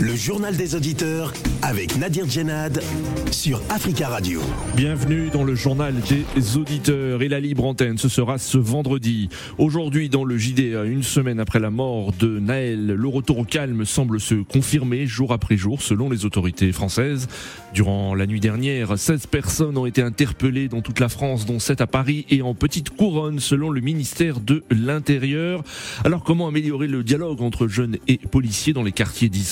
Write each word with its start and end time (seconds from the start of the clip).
Le 0.00 0.16
journal 0.16 0.56
des 0.56 0.74
auditeurs 0.74 1.34
avec 1.60 1.98
Nadir 1.98 2.26
Djenad 2.26 2.82
sur 3.30 3.60
Africa 3.68 4.08
Radio. 4.08 4.40
Bienvenue 4.74 5.28
dans 5.28 5.44
le 5.44 5.54
journal 5.54 5.94
des 6.08 6.56
auditeurs 6.56 7.20
et 7.20 7.28
la 7.28 7.38
libre 7.38 7.66
antenne. 7.66 7.98
Ce 7.98 8.08
sera 8.08 8.38
ce 8.38 8.56
vendredi. 8.56 9.28
Aujourd'hui, 9.58 10.08
dans 10.08 10.24
le 10.24 10.38
JDA, 10.38 10.84
une 10.84 11.02
semaine 11.02 11.38
après 11.38 11.60
la 11.60 11.70
mort 11.70 12.14
de 12.18 12.38
Naël, 12.38 12.86
le 12.86 13.08
retour 13.08 13.40
au 13.40 13.44
calme 13.44 13.84
semble 13.84 14.20
se 14.20 14.36
confirmer 14.36 15.06
jour 15.06 15.34
après 15.34 15.58
jour 15.58 15.82
selon 15.82 16.08
les 16.08 16.24
autorités 16.24 16.72
françaises. 16.72 17.28
Durant 17.74 18.14
la 18.14 18.26
nuit 18.26 18.40
dernière, 18.40 18.98
16 18.98 19.26
personnes 19.26 19.76
ont 19.76 19.86
été 19.86 20.00
interpellées 20.00 20.68
dans 20.68 20.80
toute 20.80 20.98
la 20.98 21.10
France, 21.10 21.44
dont 21.44 21.58
7 21.58 21.82
à 21.82 21.86
Paris 21.86 22.24
et 22.30 22.40
en 22.40 22.54
petite 22.54 22.88
couronne 22.88 23.38
selon 23.38 23.68
le 23.68 23.82
ministère 23.82 24.40
de 24.40 24.64
l'Intérieur. 24.70 25.62
Alors 26.04 26.24
comment 26.24 26.48
améliorer 26.48 26.86
le 26.86 27.04
dialogue 27.04 27.42
entre 27.42 27.68
jeunes 27.68 27.98
et 28.08 28.16
policiers 28.16 28.72
dans 28.72 28.82
les 28.82 28.92
quartiers 28.92 29.28
dits 29.28 29.44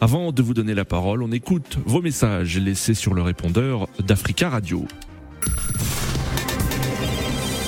avant 0.00 0.32
de 0.32 0.42
vous 0.42 0.54
donner 0.54 0.74
la 0.74 0.84
parole, 0.84 1.22
on 1.22 1.32
écoute 1.32 1.78
vos 1.86 2.02
messages 2.02 2.58
laissés 2.58 2.94
sur 2.94 3.14
le 3.14 3.22
répondeur 3.22 3.88
d'Africa 4.06 4.48
Radio. 4.48 4.86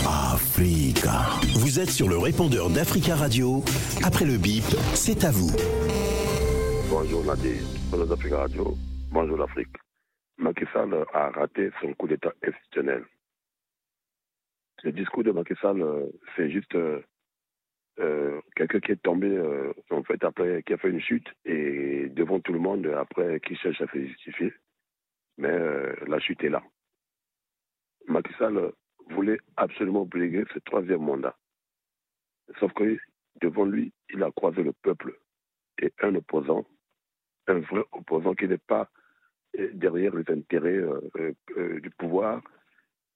Africa. 0.06 1.26
Vous 1.60 1.80
êtes 1.80 1.90
sur 1.90 2.08
le 2.08 2.18
répondeur 2.18 2.70
d'Africa 2.70 3.14
Radio. 3.14 3.62
Après 4.04 4.24
le 4.24 4.38
bip, 4.38 4.64
c'est 4.94 5.24
à 5.24 5.30
vous. 5.30 5.50
Bonjour 6.88 7.24
Nadir, 7.24 7.62
bonjour 7.90 8.06
d'Africa 8.06 8.38
Radio, 8.38 8.74
bonjour 9.10 9.36
l'Afrique. 9.36 9.76
Macky 10.38 10.64
Sall 10.72 10.94
a 11.12 11.30
raté 11.30 11.70
son 11.80 11.92
coup 11.94 12.08
d'État 12.08 12.32
institutionnel. 12.46 13.04
Le 14.84 14.92
discours 14.92 15.24
de 15.24 15.32
Macky 15.32 15.54
Sall, 15.60 15.82
euh, 15.82 16.06
c'est 16.36 16.50
juste 16.50 16.74
euh, 17.98 18.40
quelqu'un 18.54 18.80
qui 18.80 18.92
est 18.92 19.02
tombé, 19.02 19.28
euh, 19.28 19.72
en 19.90 20.02
fait, 20.02 20.22
après, 20.22 20.62
qui 20.64 20.74
a 20.74 20.76
fait 20.76 20.90
une 20.90 21.00
chute, 21.00 21.28
et 21.44 22.08
devant 22.10 22.40
tout 22.40 22.52
le 22.52 22.58
monde, 22.58 22.86
après, 22.86 23.40
qui 23.40 23.56
cherche 23.56 23.80
à 23.80 23.86
se 23.86 23.98
justifier. 23.98 24.52
Mais 25.38 25.48
euh, 25.48 25.94
la 26.06 26.18
chute 26.18 26.42
est 26.44 26.50
là. 26.50 26.62
Macky 28.06 28.32
Sall 28.38 28.72
voulait 29.10 29.40
absolument 29.56 30.04
briguer 30.04 30.44
ce 30.52 30.58
troisième 30.60 31.02
mandat. 31.02 31.36
Sauf 32.60 32.72
que 32.74 32.98
devant 33.40 33.64
lui, 33.64 33.92
il 34.10 34.22
a 34.22 34.30
croisé 34.30 34.62
le 34.62 34.72
peuple 34.72 35.18
et 35.80 35.92
un 36.02 36.14
opposant, 36.14 36.66
un 37.48 37.60
vrai 37.60 37.84
opposant 37.92 38.34
qui 38.34 38.46
n'est 38.46 38.58
pas 38.58 38.88
derrière 39.72 40.14
les 40.14 40.30
intérêts 40.32 40.82
du 41.82 41.90
pouvoir 41.90 42.42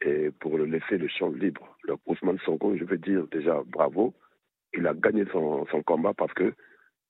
et 0.01 0.31
pour 0.31 0.59
le 0.59 0.65
laisser 0.65 0.99
le 0.99 1.09
champ 1.09 1.31
libre. 1.31 1.77
Le 1.85 1.95
Ousmane 2.07 2.39
Sonko, 2.41 2.77
je 2.77 2.85
veux 2.85 2.99
dire 2.99 3.27
déjà 3.29 3.63
bravo, 3.67 4.15
il 4.75 4.87
a 4.87 4.95
gagné 4.95 5.25
son, 5.33 5.67
combat 5.87 6.15
parce 6.15 6.33
que 6.35 6.55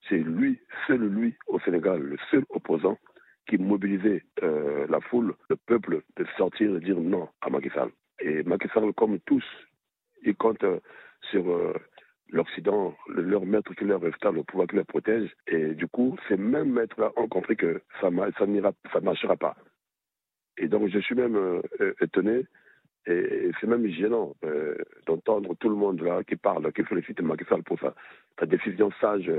c'est 0.09 0.19
lui, 0.19 0.61
seul 0.87 1.01
lui 1.01 1.37
au 1.47 1.61
Sénégal, 1.61 2.01
le 2.01 2.17
seul 2.31 2.45
opposant 2.51 2.99
qui 3.49 3.59
mobilisait 3.59 4.23
euh, 4.43 4.87
la 4.89 5.01
foule, 5.01 5.35
le 5.49 5.57
peuple, 5.57 6.03
de 6.17 6.25
sortir 6.37 6.77
et 6.77 6.81
dire 6.81 6.99
non 6.99 7.29
à 7.41 7.51
Macky 7.51 7.69
Sall. 7.71 7.91
Et 8.21 8.43
Macky 8.45 8.69
Sall, 8.73 8.93
comme 8.95 9.19
tous, 9.21 9.45
ils 10.23 10.37
comptent 10.37 10.65
euh, 10.65 10.81
sur 11.31 11.51
euh, 11.51 11.75
l'Occident, 12.29 12.95
leur 13.09 13.45
maître 13.45 13.75
qui 13.75 13.85
leur 13.85 14.01
reste 14.01 14.25
le 14.25 14.43
pouvoir 14.45 14.69
qui 14.69 14.77
les 14.77 14.85
protège. 14.85 15.31
Et 15.47 15.75
du 15.75 15.89
coup, 15.89 16.17
ces 16.29 16.37
mêmes 16.37 16.73
maîtres-là 16.73 17.13
ont 17.17 17.29
compris 17.29 17.57
que 17.57 17.83
ça, 18.01 18.09
ça 18.39 18.47
ne 18.47 19.05
marchera 19.05 19.37
pas. 19.37 19.57
Et 20.57 20.69
donc, 20.69 20.89
je 20.89 20.99
suis 20.99 21.15
même 21.15 21.63
étonné 22.01 22.45
et 23.07 23.51
c'est 23.61 23.67
même 23.67 23.87
gênant 23.89 24.35
euh, 24.45 24.77
d'entendre 25.07 25.55
tout 25.59 25.69
le 25.69 25.75
monde 25.75 26.01
là 26.03 26.23
qui 26.23 26.37
parle, 26.37 26.71
qui 26.73 26.83
félicite 26.85 27.21
Macky 27.23 27.45
Sall 27.49 27.63
pour 27.63 27.79
sa, 27.81 27.95
décision 28.47 28.91
sage 29.01 29.31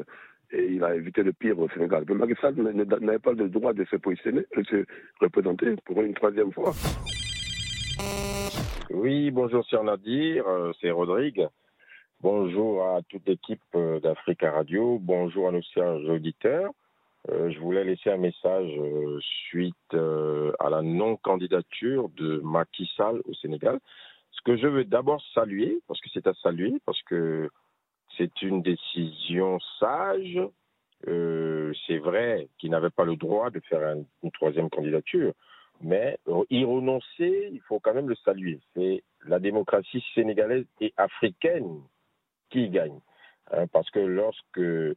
et 0.51 0.65
il 0.73 0.83
a 0.83 0.95
évité 0.95 1.23
le 1.23 1.33
pire 1.33 1.57
au 1.59 1.69
Sénégal. 1.69 2.03
Mais 2.07 2.15
Macky 2.15 2.33
Sall 2.41 2.55
n'avait 2.55 3.19
pas 3.19 3.33
le 3.33 3.49
droit 3.49 3.73
de 3.73 3.85
se 3.85 3.95
positionner, 3.95 4.45
de 4.55 4.63
se 4.63 4.85
représenter 5.19 5.75
pour 5.85 6.01
une 6.01 6.13
troisième 6.13 6.51
fois. 6.51 6.73
Oui, 8.89 9.31
bonjour 9.31 9.65
Sir 9.65 9.83
Nadir, 9.83 10.47
euh, 10.47 10.71
c'est 10.81 10.91
Rodrigue. 10.91 11.47
Bonjour 12.19 12.83
à 12.85 13.01
toute 13.09 13.27
l'équipe 13.27 13.61
euh, 13.75 13.99
d'Africa 13.99 14.51
Radio, 14.51 14.99
bonjour 14.99 15.47
à 15.47 15.51
nos 15.51 15.61
chers 15.73 15.95
auditeurs. 16.09 16.71
Euh, 17.29 17.51
je 17.51 17.59
voulais 17.59 17.83
laisser 17.83 18.09
un 18.09 18.17
message 18.17 18.71
euh, 18.77 19.19
suite 19.49 19.75
euh, 19.93 20.51
à 20.59 20.69
la 20.69 20.81
non-candidature 20.81 22.09
de 22.09 22.39
Macky 22.43 22.89
Sall 22.97 23.21
au 23.25 23.33
Sénégal. 23.35 23.79
Ce 24.31 24.41
que 24.43 24.57
je 24.57 24.67
veux 24.67 24.85
d'abord 24.85 25.21
saluer, 25.33 25.79
parce 25.87 26.01
que 26.01 26.09
c'est 26.13 26.25
à 26.25 26.33
saluer, 26.35 26.81
parce 26.85 27.01
que 27.03 27.49
c'est 28.17 28.41
une 28.41 28.61
décision 28.61 29.59
sage. 29.79 30.39
c'est 31.05 31.97
vrai 31.97 32.47
qu'il 32.57 32.71
n'avait 32.71 32.89
pas 32.89 33.05
le 33.05 33.15
droit 33.15 33.49
de 33.49 33.59
faire 33.61 33.95
une 34.23 34.31
troisième 34.31 34.69
candidature, 34.69 35.33
mais 35.81 36.17
y 36.49 36.63
renoncer, 36.63 37.49
il 37.51 37.61
faut 37.67 37.79
quand 37.79 37.93
même 37.93 38.09
le 38.09 38.15
saluer. 38.15 38.59
C'est 38.73 39.03
la 39.25 39.39
démocratie 39.39 40.03
sénégalaise 40.15 40.65
et 40.79 40.93
africaine 40.97 41.81
qui 42.49 42.69
gagne. 42.69 42.99
Hein, 43.51 43.67
parce 43.67 43.89
que 43.89 43.99
lorsque 43.99 44.59
euh, 44.59 44.95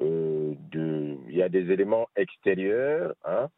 de, 0.00 1.16
il 1.28 1.36
y 1.36 1.42
a 1.42 1.48
des 1.48 1.70
éléments 1.70 2.08
extérieurs 2.16 3.14
hein, 3.24 3.48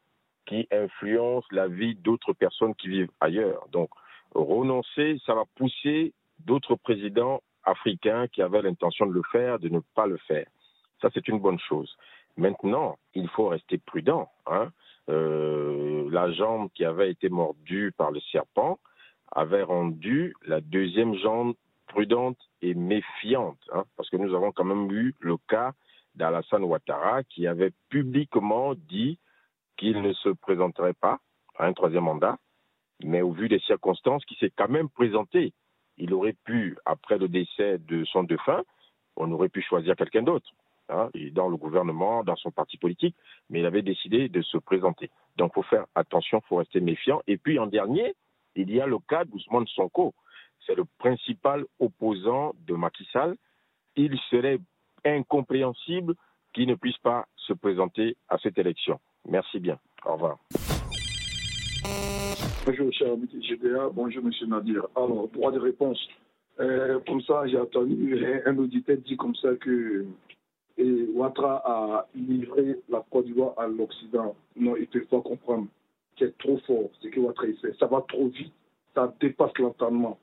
qui 0.46 0.66
influencent 0.70 1.48
la 1.50 1.68
vie 1.68 1.94
d'autres 1.94 2.32
personnes 2.32 2.74
qui 2.74 2.88
vivent 2.88 3.10
ailleurs. 3.20 3.66
Donc, 3.72 3.90
renoncer, 4.34 5.18
ça 5.26 5.34
va 5.34 5.44
pousser 5.56 6.12
d'autres 6.40 6.76
présidents 6.76 7.42
africains 7.64 8.26
qui 8.28 8.42
avaient 8.42 8.62
l'intention 8.62 9.06
de 9.06 9.12
le 9.12 9.22
faire, 9.30 9.58
de 9.58 9.68
ne 9.68 9.80
pas 9.94 10.06
le 10.06 10.16
faire. 10.16 10.46
Ça, 11.00 11.08
c'est 11.12 11.28
une 11.28 11.38
bonne 11.38 11.58
chose. 11.58 11.96
Maintenant, 12.36 12.98
il 13.14 13.28
faut 13.28 13.48
rester 13.48 13.78
prudent. 13.78 14.30
Hein. 14.46 14.70
Euh, 15.08 16.08
la 16.10 16.30
jambe 16.32 16.68
qui 16.74 16.84
avait 16.84 17.10
été 17.10 17.28
mordue 17.28 17.92
par 17.96 18.10
le 18.10 18.20
serpent 18.32 18.78
avait 19.32 19.62
rendu 19.62 20.34
la 20.46 20.60
deuxième 20.60 21.14
jambe 21.14 21.54
prudente 21.88 22.38
et 22.62 22.74
méfiante, 22.74 23.58
hein, 23.72 23.84
parce 23.96 24.10
que 24.10 24.16
nous 24.16 24.34
avons 24.34 24.52
quand 24.52 24.64
même 24.64 24.90
eu 24.90 25.14
le 25.20 25.36
cas 25.48 25.72
d'Alassane 26.18 26.64
Ouattara 26.64 27.22
qui 27.24 27.46
avait 27.46 27.72
publiquement 27.88 28.74
dit 28.74 29.18
qu'il 29.78 30.02
ne 30.02 30.12
se 30.12 30.28
présenterait 30.28 30.92
pas 30.92 31.18
à 31.56 31.66
un 31.66 31.72
troisième 31.72 32.04
mandat, 32.04 32.36
mais 33.02 33.22
au 33.22 33.30
vu 33.32 33.48
des 33.48 33.60
circonstances, 33.60 34.24
qui 34.24 34.34
s'est 34.34 34.52
quand 34.54 34.68
même 34.68 34.88
présenté. 34.88 35.52
Il 35.96 36.12
aurait 36.12 36.36
pu, 36.44 36.76
après 36.84 37.18
le 37.18 37.28
décès 37.28 37.78
de 37.78 38.04
son 38.04 38.24
défunt, 38.24 38.62
on 39.16 39.30
aurait 39.32 39.48
pu 39.48 39.62
choisir 39.62 39.96
quelqu'un 39.96 40.22
d'autre, 40.22 40.48
hein, 40.88 41.10
dans 41.32 41.48
le 41.48 41.56
gouvernement, 41.56 42.24
dans 42.24 42.36
son 42.36 42.50
parti 42.50 42.76
politique, 42.76 43.16
mais 43.50 43.60
il 43.60 43.66
avait 43.66 43.82
décidé 43.82 44.28
de 44.28 44.42
se 44.42 44.58
présenter. 44.58 45.10
Donc 45.36 45.54
faut 45.54 45.62
faire 45.62 45.86
attention, 45.94 46.40
faut 46.48 46.56
rester 46.56 46.80
méfiant. 46.80 47.22
Et 47.26 47.36
puis 47.36 47.58
en 47.58 47.66
dernier, 47.66 48.14
il 48.56 48.70
y 48.72 48.80
a 48.80 48.86
le 48.86 48.98
cas 48.98 49.24
d'Ousmane 49.24 49.66
Sonko. 49.68 50.14
C'est 50.66 50.74
le 50.74 50.84
principal 50.98 51.64
opposant 51.78 52.54
de 52.66 52.74
Macky 52.74 53.08
Sall. 53.12 53.36
Il 53.96 54.18
serait 54.30 54.58
incompréhensible 55.04 56.14
qu'il 56.52 56.68
ne 56.68 56.74
puisse 56.74 56.98
pas 56.98 57.26
se 57.36 57.52
présenter 57.52 58.16
à 58.28 58.38
cette 58.38 58.58
élection. 58.58 58.98
Merci 59.28 59.60
bien. 59.60 59.78
Au 60.04 60.14
revoir. 60.14 60.38
Bonjour, 62.66 62.92
cher 62.92 63.16
GDA. 63.16 63.88
Bonjour, 63.92 64.22
monsieur 64.22 64.46
Nadir. 64.46 64.86
Alors, 64.94 65.28
droit 65.28 65.52
de 65.52 65.58
réponse. 65.58 65.98
Euh, 66.60 66.98
comme 67.06 67.20
ça, 67.22 67.46
j'ai 67.46 67.58
entendu 67.58 68.26
un 68.44 68.58
auditeur 68.58 68.96
dire 68.98 69.16
comme 69.16 69.34
ça 69.36 69.54
que 69.60 70.04
et 70.76 71.06
Ouattara 71.12 71.62
a 71.64 72.06
livré 72.14 72.78
la 72.88 73.04
Côte 73.10 73.26
d'Ivoire 73.26 73.54
à 73.56 73.66
l'Occident. 73.66 74.36
Non, 74.54 74.76
il 74.76 74.86
ne 74.94 75.00
faut 75.00 75.20
pas 75.20 75.28
comprendre. 75.28 75.66
C'est 76.18 76.36
trop 76.38 76.58
fort 76.66 76.90
ce 77.00 77.08
que 77.08 77.18
Ouattara 77.20 77.48
fait. 77.60 77.76
Ça 77.78 77.86
va 77.86 78.04
trop 78.08 78.28
vite. 78.28 78.52
Ça 78.94 79.12
dépasse 79.20 79.56
l'entendement. 79.58 80.18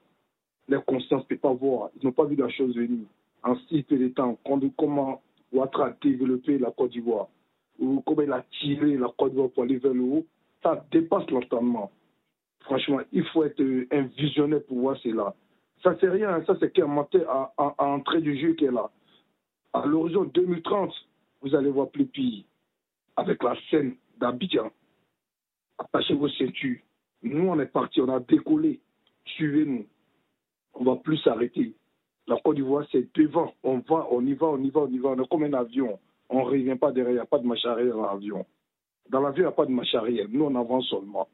Les 0.68 0.80
consciences 0.86 1.24
ne 1.24 1.36
peuvent 1.36 1.38
pas 1.38 1.54
voir. 1.54 1.90
Ils 2.00 2.06
n'ont 2.06 2.14
pas 2.14 2.26
vu 2.26 2.36
la 2.36 2.50
chose 2.50 2.76
venir 2.76 3.06
en 3.46 3.56
si 3.70 3.84
peu 3.84 3.98
de 3.98 4.10
temps, 4.10 4.38
comment 4.78 5.22
Ouattara 5.54 5.88
a 5.88 5.96
développé 6.02 6.58
la 6.58 6.72
Côte 6.72 6.92
d'Ivoire, 6.92 7.28
ou 7.80 8.02
comment 8.02 8.24
il 8.24 8.32
a 8.32 8.44
tiré 8.60 8.98
la 8.98 9.08
Côte 9.18 9.32
d'Ivoire 9.32 9.52
pour 9.52 9.64
aller 9.64 9.78
vers 9.78 9.94
le 9.94 10.02
haut, 10.02 10.26
ça 10.64 10.84
dépasse 10.92 11.30
l'entendement. 11.30 11.92
Franchement, 12.62 13.02
il 13.12 13.24
faut 13.28 13.44
être 13.44 13.62
un 13.92 14.02
visionnaire 14.18 14.64
pour 14.64 14.80
voir 14.80 14.98
cela. 14.98 15.36
Ça, 15.84 15.96
c'est 16.02 16.10
rien, 16.10 16.44
ça, 16.46 16.58
c'est 16.60 16.74
qu'un 16.74 16.88
menteur 16.88 17.30
à, 17.30 17.54
à, 17.58 17.86
entrée 17.86 18.22
du 18.22 18.38
jeu 18.40 18.54
qui 18.54 18.66
est 18.66 18.72
là. 18.72 18.90
À 19.74 19.86
l'horizon 19.86 20.24
2030, 20.24 20.92
vous 21.42 21.54
allez 21.54 21.70
voir 21.70 21.90
plus 21.90 22.08
pire. 22.08 22.44
Avec 23.16 23.44
la 23.44 23.56
scène 23.70 23.96
d'Abidjan, 24.18 24.72
attachez 25.78 26.16
vos 26.16 26.30
ceintures. 26.30 26.80
Nous, 27.22 27.48
on 27.48 27.60
est 27.60 27.68
parti, 27.68 28.02
on 28.02 28.10
a 28.10 28.20
décollé. 28.20 28.80
Suivez-nous. 29.26 29.86
On 30.74 30.84
va 30.84 30.96
plus 30.96 31.18
s'arrêter. 31.18 31.76
La 32.28 32.38
Côte 32.38 32.56
d'Ivoire, 32.56 32.86
c'est 32.92 33.08
devant. 33.16 33.54
On 33.64 33.80
va, 33.80 34.08
on 34.12 34.26
y 34.26 34.34
va, 34.34 34.48
on 34.48 34.64
y 34.64 34.70
va, 34.70 34.82
on 34.82 34.88
y 34.88 34.98
va. 34.98 35.10
On 35.10 35.24
est 35.24 35.28
comme 35.28 35.44
un 35.44 35.54
avion. 35.54 36.00
On 36.30 36.40
ne 36.40 36.46
revient 36.46 36.76
pas 36.76 36.92
derrière. 36.92 37.12
Il 37.12 37.16
n'y 37.16 37.22
a 37.22 37.26
pas 37.26 37.38
de 37.38 37.46
marche 37.46 37.66
arrière 37.66 37.96
dans 37.96 38.14
l'avion. 38.14 38.46
Dans 39.10 39.22
la 39.22 39.30
vie, 39.30 39.38
il 39.40 39.42
n'y 39.42 39.48
a 39.48 39.52
pas 39.52 39.66
de 39.66 39.72
marche 39.72 39.94
arrière. 39.94 40.26
Nous, 40.30 40.44
on 40.44 40.56
avance 40.56 40.88
seulement. 40.90 41.28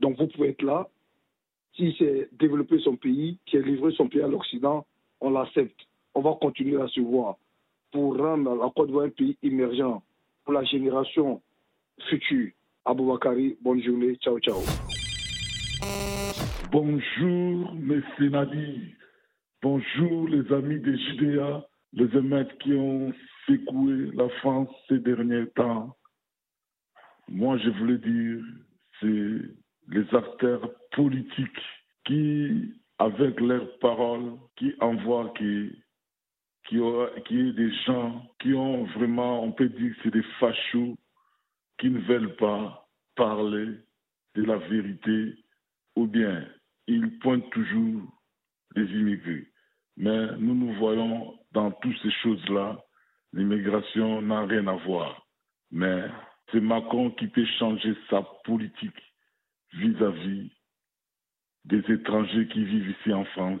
Donc, 0.00 0.18
vous 0.18 0.26
pouvez 0.26 0.48
être 0.48 0.62
là. 0.62 0.88
Si 1.76 1.94
c'est 1.98 2.28
développer 2.32 2.80
son 2.80 2.96
pays, 2.96 3.38
qui 3.46 3.56
est 3.56 3.62
livré 3.62 3.92
son 3.92 4.08
pays 4.08 4.22
à 4.22 4.26
l'Occident, 4.26 4.84
on 5.20 5.30
l'accepte. 5.30 5.78
On 6.14 6.22
va 6.22 6.36
continuer 6.40 6.80
à 6.80 6.88
se 6.88 7.00
voir 7.00 7.36
pour 7.92 8.16
rendre 8.16 8.56
la 8.56 8.70
Côte 8.74 8.88
d'Ivoire 8.88 9.06
un 9.06 9.10
pays 9.10 9.36
émergent 9.42 10.02
pour 10.44 10.54
la 10.54 10.64
génération 10.64 11.40
future. 12.08 12.50
Aboubakari, 12.84 13.56
bonne 13.60 13.82
journée. 13.82 14.16
Ciao, 14.16 14.40
ciao. 14.40 14.58
Bonjour, 16.72 17.74
mes 17.74 18.28
Nadir. 18.28 18.99
Bonjour, 19.62 20.26
les 20.26 20.50
amis 20.54 20.80
des 20.80 20.96
JDA, 20.96 21.68
les 21.92 22.16
émeutes 22.16 22.56
qui 22.60 22.72
ont 22.72 23.12
secoué 23.46 24.10
la 24.14 24.30
France 24.40 24.70
ces 24.88 24.98
derniers 25.00 25.50
temps. 25.50 25.94
Moi, 27.28 27.58
je 27.58 27.68
voulais 27.68 27.98
dire, 27.98 28.42
c'est 29.00 29.40
les 29.88 30.14
acteurs 30.14 30.66
politiques 30.92 31.62
qui, 32.06 32.72
avec 32.98 33.38
leurs 33.38 33.78
paroles, 33.80 34.32
qui 34.56 34.72
envoient 34.80 35.34
qui 35.36 35.70
qui, 36.66 36.78
qui 37.26 37.52
des 37.52 37.72
gens 37.84 38.22
qui 38.38 38.54
ont 38.54 38.84
vraiment, 38.84 39.44
on 39.44 39.52
peut 39.52 39.68
dire 39.68 39.94
c'est 40.02 40.12
des 40.12 40.24
fachos 40.38 40.96
qui 41.78 41.90
ne 41.90 41.98
veulent 42.00 42.36
pas 42.36 42.88
parler 43.14 43.74
de 44.36 44.42
la 44.42 44.56
vérité 44.56 45.34
ou 45.96 46.06
bien 46.06 46.48
ils 46.86 47.18
pointent 47.18 47.50
toujours 47.50 48.19
les 48.74 48.84
immigrés. 48.84 49.48
Mais 49.96 50.36
nous 50.38 50.54
nous 50.54 50.72
voyons 50.74 51.38
dans 51.52 51.70
toutes 51.72 51.98
ces 52.02 52.10
choses-là, 52.22 52.78
l'immigration 53.32 54.22
n'a 54.22 54.46
rien 54.46 54.66
à 54.66 54.76
voir. 54.76 55.26
Mais 55.70 56.04
c'est 56.50 56.60
Macron 56.60 57.10
qui 57.10 57.28
peut 57.28 57.46
changer 57.58 57.94
sa 58.08 58.22
politique 58.44 59.02
vis-à-vis 59.74 60.50
des 61.64 61.82
étrangers 61.92 62.48
qui 62.48 62.64
vivent 62.64 62.90
ici 62.98 63.12
en 63.12 63.24
France. 63.26 63.60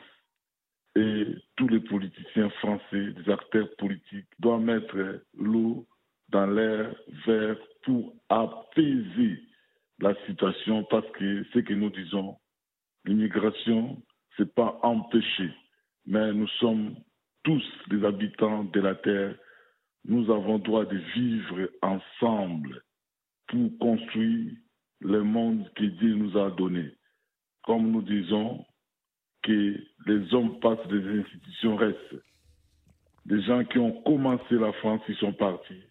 Et 0.96 1.26
tous 1.56 1.68
les 1.68 1.80
politiciens 1.80 2.50
français, 2.50 3.12
des 3.12 3.30
acteurs 3.30 3.68
politiques, 3.78 4.26
doivent 4.40 4.62
mettre 4.62 5.22
l'eau 5.38 5.86
dans 6.30 6.46
l'air 6.46 6.94
vert 7.26 7.56
pour 7.84 8.14
apaiser 8.28 9.42
la 10.00 10.14
situation 10.26 10.84
parce 10.84 11.08
que 11.12 11.44
ce 11.52 11.58
que 11.60 11.74
nous 11.74 11.90
disons, 11.90 12.38
l'immigration, 13.04 14.02
ce 14.36 14.42
n'est 14.42 14.48
pas 14.48 14.78
empêché, 14.82 15.50
mais 16.06 16.32
nous 16.32 16.48
sommes 16.58 16.94
tous 17.42 17.64
des 17.88 18.04
habitants 18.04 18.64
de 18.64 18.80
la 18.80 18.94
terre. 18.94 19.34
Nous 20.04 20.30
avons 20.30 20.58
droit 20.58 20.84
de 20.84 20.96
vivre 21.14 21.68
ensemble 21.82 22.82
pour 23.48 23.78
construire 23.78 24.52
le 25.00 25.22
monde 25.22 25.70
que 25.74 25.84
Dieu 25.84 26.14
nous 26.14 26.36
a 26.38 26.50
donné. 26.50 26.92
Comme 27.64 27.90
nous 27.90 28.02
disons 28.02 28.64
que 29.42 29.76
les 30.06 30.34
hommes 30.34 30.58
passent, 30.60 30.86
les 30.90 31.20
institutions 31.20 31.76
restent. 31.76 32.16
Des 33.26 33.42
gens 33.42 33.64
qui 33.64 33.78
ont 33.78 34.02
commencé 34.02 34.54
la 34.54 34.72
France, 34.74 35.02
ils 35.08 35.16
sont 35.16 35.32
partis. 35.32 35.82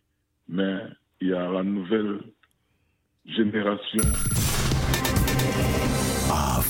Mais 0.47 0.79
il 1.21 1.29
y 1.29 1.33
a 1.33 1.49
la 1.51 1.63
nouvelle 1.63 2.19
génération. 3.25 4.38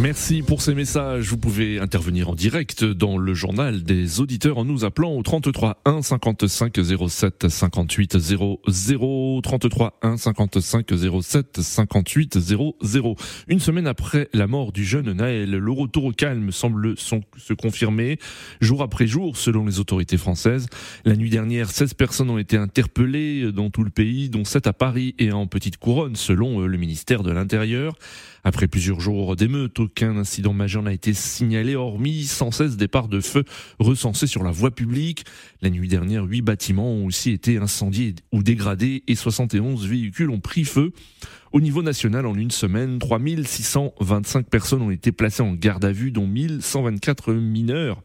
Merci 0.00 0.42
pour 0.42 0.62
ces 0.62 0.76
messages. 0.76 1.28
Vous 1.28 1.38
pouvez 1.38 1.80
intervenir 1.80 2.28
en 2.28 2.36
direct 2.36 2.84
dans 2.84 3.18
le 3.18 3.34
journal 3.34 3.82
des 3.82 4.20
auditeurs 4.20 4.58
en 4.58 4.64
nous 4.64 4.84
appelant 4.84 5.10
au 5.10 5.22
33 5.24 5.80
1 5.84 6.02
55 6.02 6.78
07 7.08 7.48
58 7.48 8.16
00 8.16 9.40
33 9.42 9.98
1 10.02 10.16
55 10.16 10.86
07 11.20 11.60
58 11.60 12.38
00. 12.38 13.16
Une 13.48 13.58
semaine 13.58 13.88
après 13.88 14.28
la 14.32 14.46
mort 14.46 14.70
du 14.70 14.84
jeune 14.84 15.12
Naël, 15.12 15.50
le 15.50 15.72
retour 15.72 16.04
au 16.04 16.12
calme 16.12 16.52
semble 16.52 16.94
se 16.96 17.54
confirmer 17.54 18.20
jour 18.60 18.82
après 18.84 19.08
jour 19.08 19.36
selon 19.36 19.66
les 19.66 19.80
autorités 19.80 20.16
françaises. 20.16 20.68
La 21.06 21.16
nuit 21.16 21.30
dernière, 21.30 21.70
16 21.70 21.94
personnes 21.94 22.30
ont 22.30 22.38
été 22.38 22.56
interpellées 22.56 23.50
dans 23.50 23.70
tout 23.70 23.82
le 23.82 23.90
pays, 23.90 24.28
dont 24.28 24.44
7 24.44 24.68
à 24.68 24.72
Paris 24.72 25.16
et 25.18 25.32
en 25.32 25.48
Petite 25.48 25.78
Couronne 25.78 26.14
selon 26.14 26.60
le 26.60 26.78
ministère 26.78 27.24
de 27.24 27.32
l'Intérieur. 27.32 27.96
Après 28.44 28.68
plusieurs 28.68 29.00
jours 29.00 29.34
d'émeutes, 29.36 29.80
aucun 29.88 30.18
incident 30.18 30.52
majeur 30.52 30.82
n'a 30.82 30.92
été 30.92 31.14
signalé, 31.14 31.74
hormis 31.74 32.24
116 32.24 32.76
départs 32.76 33.08
de 33.08 33.20
feu 33.20 33.44
recensés 33.78 34.26
sur 34.26 34.44
la 34.44 34.50
voie 34.50 34.70
publique. 34.70 35.24
La 35.62 35.70
nuit 35.70 35.88
dernière, 35.88 36.24
huit 36.24 36.42
bâtiments 36.42 36.90
ont 36.92 37.06
aussi 37.06 37.30
été 37.30 37.56
incendiés 37.56 38.14
ou 38.30 38.42
dégradés 38.42 39.02
et 39.08 39.14
71 39.14 39.86
véhicules 39.86 40.28
ont 40.28 40.40
pris 40.40 40.64
feu. 40.64 40.92
Au 41.52 41.62
niveau 41.62 41.82
national, 41.82 42.26
en 42.26 42.34
une 42.34 42.50
semaine, 42.50 42.98
3625 42.98 44.50
personnes 44.50 44.82
ont 44.82 44.90
été 44.90 45.10
placées 45.10 45.42
en 45.42 45.54
garde 45.54 45.86
à 45.86 45.92
vue, 45.92 46.10
dont 46.10 46.26
1124 46.26 47.32
mineurs. 47.32 48.02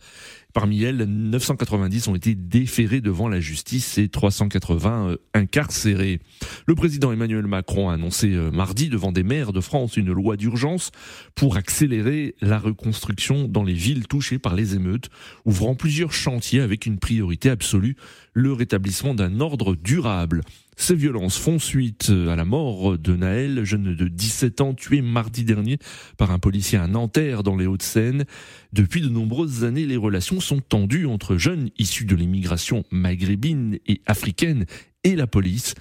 Parmi 0.53 0.83
elles, 0.83 0.97
990 0.97 2.07
ont 2.09 2.15
été 2.15 2.35
déférés 2.35 3.01
devant 3.01 3.27
la 3.27 3.39
justice 3.39 3.97
et 3.97 4.07
380 4.07 5.09
euh, 5.09 5.17
incarcérés. 5.33 6.19
Le 6.67 6.75
président 6.75 7.11
Emmanuel 7.11 7.47
Macron 7.47 7.89
a 7.89 7.95
annoncé 7.95 8.33
euh, 8.33 8.51
mardi 8.51 8.89
devant 8.89 9.11
des 9.11 9.23
maires 9.23 9.51
de 9.51 9.61
France 9.61 9.97
une 9.97 10.11
loi 10.11 10.37
d'urgence 10.37 10.91
pour 11.33 11.57
accélérer 11.57 12.35
la 12.39 12.59
reconstruction 12.59 13.47
dans 13.47 13.63
les 13.63 13.73
villes 13.73 14.07
touchées 14.07 14.37
par 14.37 14.53
les 14.53 14.75
émeutes, 14.75 15.09
ouvrant 15.43 15.73
plusieurs 15.73 16.13
chantiers 16.13 16.61
avec 16.61 16.85
une 16.85 16.99
priorité 16.99 17.49
absolue, 17.49 17.97
le 18.33 18.51
rétablissement 18.53 19.13
d'un 19.13 19.39
ordre 19.39 19.75
durable. 19.75 20.41
Ces 20.75 20.95
violences 20.95 21.37
font 21.37 21.59
suite 21.59 22.09
à 22.09 22.35
la 22.35 22.45
mort 22.45 22.97
de 22.97 23.15
Naël, 23.15 23.63
jeune 23.63 23.95
de 23.95 24.07
17 24.07 24.61
ans, 24.61 24.73
tué 24.73 25.01
mardi 25.01 25.43
dernier 25.43 25.77
par 26.17 26.31
un 26.31 26.39
policier 26.39 26.79
à 26.79 26.87
Nanterre 26.87 27.43
dans 27.43 27.55
les 27.55 27.67
Hauts-de-Seine. 27.67 28.25
Depuis 28.73 29.01
de 29.01 29.09
nombreuses 29.09 29.63
années, 29.63 29.85
les 29.85 29.97
relations 29.97 30.39
sont 30.39 30.59
tendues 30.59 31.05
entre 31.05 31.37
jeunes 31.37 31.69
issus 31.77 32.05
de 32.05 32.15
l'immigration 32.15 32.83
maghrébine 32.91 33.77
et 33.85 34.01
africaine 34.07 34.65
et 35.03 35.15
la 35.15 35.27
police. 35.27 35.75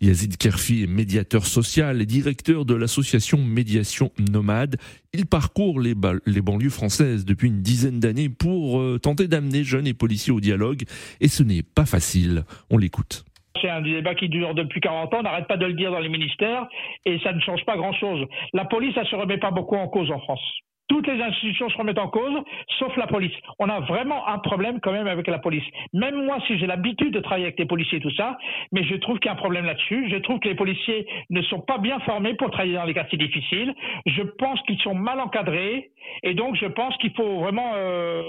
Yazid 0.00 0.36
Kerfi 0.36 0.82
est 0.82 0.86
médiateur 0.86 1.46
social 1.46 2.02
et 2.02 2.06
directeur 2.06 2.66
de 2.66 2.74
l'association 2.74 3.38
Médiation 3.38 4.10
Nomade. 4.30 4.76
Il 5.14 5.26
parcourt 5.26 5.80
les, 5.80 5.94
banlieues 5.94 6.70
françaises 6.70 7.24
depuis 7.24 7.48
une 7.48 7.62
dizaine 7.62 7.98
d'années 7.98 8.28
pour 8.28 8.78
euh, 8.78 8.98
tenter 9.02 9.26
d'amener 9.26 9.64
jeunes 9.64 9.86
et 9.86 9.94
policiers 9.94 10.32
au 10.32 10.40
dialogue 10.40 10.82
et 11.20 11.28
ce 11.28 11.42
n'est 11.42 11.62
pas 11.62 11.86
facile. 11.86 12.44
On 12.70 12.76
l'écoute. 12.76 13.24
C'est 13.62 13.70
un 13.70 13.80
débat 13.80 14.14
qui 14.14 14.28
dure 14.28 14.54
depuis 14.54 14.82
40 14.82 15.14
ans, 15.14 15.18
on 15.20 15.22
n'arrête 15.22 15.48
pas 15.48 15.56
de 15.56 15.64
le 15.64 15.72
dire 15.72 15.90
dans 15.90 16.00
les 16.00 16.10
ministères 16.10 16.68
et 17.06 17.18
ça 17.20 17.32
ne 17.32 17.40
change 17.40 17.64
pas 17.64 17.78
grand-chose. 17.78 18.26
La 18.52 18.66
police, 18.66 18.94
ça 18.94 19.02
ne 19.02 19.06
se 19.06 19.16
remet 19.16 19.38
pas 19.38 19.50
beaucoup 19.50 19.76
en 19.76 19.88
cause 19.88 20.10
en 20.10 20.20
France 20.20 20.42
toutes 20.88 21.06
les 21.06 21.20
institutions 21.20 21.68
se 21.68 21.76
remettent 21.76 21.98
en 21.98 22.08
cause, 22.08 22.34
sauf 22.78 22.96
la 22.96 23.06
police. 23.06 23.32
On 23.58 23.68
a 23.68 23.80
vraiment 23.80 24.26
un 24.28 24.38
problème 24.38 24.80
quand 24.80 24.92
même 24.92 25.06
avec 25.06 25.26
la 25.26 25.38
police. 25.38 25.64
Même 25.92 26.24
moi, 26.24 26.38
si 26.46 26.58
j'ai 26.58 26.66
l'habitude 26.66 27.12
de 27.12 27.20
travailler 27.20 27.46
avec 27.46 27.58
les 27.58 27.66
policiers 27.66 27.98
et 27.98 28.00
tout 28.00 28.14
ça, 28.14 28.38
mais 28.72 28.84
je 28.84 28.94
trouve 28.96 29.18
qu'il 29.18 29.26
y 29.26 29.30
a 29.30 29.32
un 29.32 29.36
problème 29.36 29.64
là-dessus. 29.64 30.08
Je 30.10 30.16
trouve 30.16 30.38
que 30.40 30.48
les 30.48 30.54
policiers 30.54 31.06
ne 31.30 31.42
sont 31.42 31.60
pas 31.60 31.78
bien 31.78 31.98
formés 32.00 32.34
pour 32.34 32.50
travailler 32.50 32.74
dans 32.74 32.84
les 32.84 32.94
quartiers 32.94 33.18
difficiles. 33.18 33.74
Je 34.06 34.22
pense 34.22 34.60
qu'ils 34.62 34.78
sont 34.80 34.94
mal 34.94 35.20
encadrés. 35.20 35.90
Et 36.22 36.34
donc, 36.34 36.56
je 36.56 36.66
pense 36.66 36.96
qu'il 36.98 37.12
faut 37.12 37.40
vraiment 37.40 37.72
euh, 37.74 38.22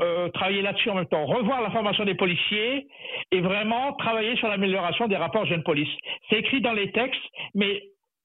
euh, 0.00 0.28
travailler 0.30 0.62
là-dessus 0.62 0.90
en 0.90 0.94
même 0.94 1.06
temps. 1.06 1.26
Revoir 1.26 1.62
la 1.62 1.70
formation 1.70 2.04
des 2.04 2.14
policiers 2.14 2.86
et 3.32 3.40
vraiment 3.40 3.92
travailler 3.94 4.36
sur 4.36 4.48
l'amélioration 4.48 5.08
des 5.08 5.16
rapports 5.16 5.46
jeunes-police. 5.46 5.88
C'est 6.30 6.38
écrit 6.38 6.60
dans 6.60 6.72
les 6.72 6.92
textes, 6.92 7.22
mais 7.54 7.82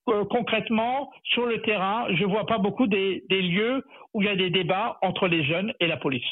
euh, 0.07 0.25
concrètement, 0.25 1.11
sur 1.23 1.45
le 1.45 1.61
terrain, 1.61 2.07
je 2.15 2.23
ne 2.23 2.29
vois 2.29 2.45
pas 2.45 2.57
beaucoup 2.57 2.87
des, 2.87 3.23
lieux 3.29 3.83
où 4.13 4.21
il 4.21 4.27
y 4.27 4.31
a 4.31 4.35
des 4.35 4.49
débats 4.49 4.97
entre 5.01 5.27
les 5.27 5.43
jeunes 5.43 5.73
et 5.79 5.87
la 5.87 5.97
police. 5.97 6.23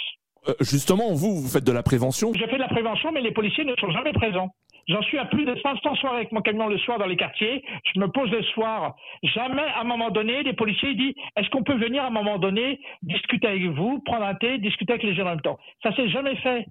Euh, 0.47 0.53
justement, 0.61 1.13
vous, 1.13 1.41
vous 1.41 1.47
faites 1.47 1.65
de 1.65 1.71
la 1.71 1.83
prévention 1.83 2.31
Je 2.33 2.45
fais 2.45 2.55
de 2.55 2.61
la 2.61 2.67
prévention, 2.67 3.11
mais 3.11 3.21
les 3.21 3.31
policiers 3.31 3.65
ne 3.65 3.75
sont 3.75 3.91
jamais 3.91 4.13
présents. 4.13 4.49
J'en 4.87 5.01
suis 5.01 5.17
à 5.17 5.25
plus 5.25 5.43
de 5.43 5.53
500 5.61 5.95
soirées 5.95 6.17
avec 6.17 6.31
mon 6.31 6.41
camion 6.41 6.67
le 6.67 6.77
soir 6.77 6.97
dans 6.97 7.07
les 7.07 7.17
quartiers. 7.17 7.63
Je 7.93 7.99
me 7.99 8.07
pose 8.07 8.31
le 8.31 8.41
soir. 8.43 8.95
Jamais, 9.21 9.61
à 9.61 9.81
un 9.81 9.83
moment 9.83 10.11
donné, 10.11 10.43
les 10.43 10.53
policiers 10.53 10.95
disent 10.95 11.13
Est-ce 11.35 11.49
qu'on 11.49 11.63
peut 11.63 11.77
venir 11.77 12.03
à 12.03 12.07
un 12.07 12.11
moment 12.11 12.37
donné 12.37 12.79
discuter 13.01 13.47
avec 13.47 13.65
vous, 13.65 13.99
prendre 14.05 14.23
un 14.23 14.35
thé, 14.35 14.57
discuter 14.59 14.93
avec 14.93 15.03
les 15.03 15.13
jeunes 15.13 15.27
en 15.27 15.31
même 15.31 15.41
temps? 15.41 15.57
Ça 15.83 15.93
s'est 15.93 16.07
jamais 16.09 16.37
fait. 16.37 16.65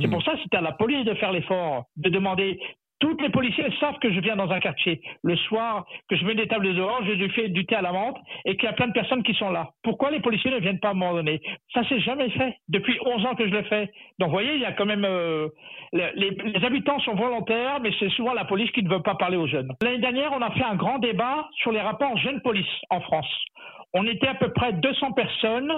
C'est 0.00 0.06
hmm. 0.06 0.10
pour 0.10 0.22
ça 0.22 0.32
que 0.32 0.42
c'était 0.42 0.58
à 0.58 0.62
la 0.62 0.72
police 0.72 1.04
de 1.06 1.14
faire 1.14 1.32
l'effort, 1.32 1.84
de 1.96 2.10
demander 2.10 2.60
toutes 3.02 3.20
les 3.20 3.30
policiers 3.30 3.66
savent 3.80 3.98
que 3.98 4.12
je 4.12 4.20
viens 4.20 4.36
dans 4.36 4.48
un 4.52 4.60
quartier 4.60 5.00
le 5.24 5.36
soir, 5.36 5.84
que 6.08 6.14
je 6.14 6.24
mets 6.24 6.36
des 6.36 6.46
tables 6.46 6.72
dehors, 6.72 7.02
je 7.04 7.28
fais 7.30 7.48
du 7.48 7.66
thé 7.66 7.74
à 7.74 7.82
la 7.82 7.90
menthe 7.90 8.16
et 8.44 8.56
qu'il 8.56 8.64
y 8.64 8.68
a 8.68 8.74
plein 8.74 8.86
de 8.86 8.92
personnes 8.92 9.24
qui 9.24 9.34
sont 9.34 9.50
là. 9.50 9.70
Pourquoi 9.82 10.12
les 10.12 10.20
policiers 10.20 10.52
ne 10.52 10.60
viennent 10.60 10.78
pas 10.78 10.88
à 10.88 10.90
un 10.92 10.94
moment 10.94 11.14
donné? 11.14 11.40
Ça 11.74 11.82
s'est 11.88 11.98
jamais 11.98 12.30
fait. 12.30 12.54
Depuis 12.68 12.96
11 13.04 13.26
ans 13.26 13.34
que 13.34 13.44
je 13.44 13.52
le 13.52 13.64
fais. 13.64 13.90
Donc 14.20 14.28
vous 14.28 14.34
voyez, 14.34 14.54
il 14.54 14.60
y 14.60 14.64
a 14.64 14.72
quand 14.72 14.86
même 14.86 15.04
euh, 15.04 15.48
les, 15.92 16.12
les, 16.14 16.64
habitants 16.64 17.00
sont 17.00 17.16
volontaires, 17.16 17.80
mais 17.82 17.90
c'est 17.98 18.10
souvent 18.10 18.34
la 18.34 18.44
police 18.44 18.70
qui 18.70 18.84
ne 18.84 18.88
veut 18.88 19.02
pas 19.02 19.16
parler 19.16 19.36
aux 19.36 19.48
jeunes. 19.48 19.72
L'année 19.82 19.98
dernière, 19.98 20.30
on 20.32 20.40
a 20.40 20.52
fait 20.52 20.64
un 20.64 20.76
grand 20.76 21.00
débat 21.00 21.48
sur 21.56 21.72
les 21.72 21.80
rapports 21.80 22.16
jeunes-police 22.18 22.70
en 22.90 23.00
France. 23.00 23.30
On 23.94 24.06
était 24.06 24.28
à 24.28 24.34
peu 24.34 24.52
près 24.52 24.72
200 24.74 25.12
personnes 25.12 25.72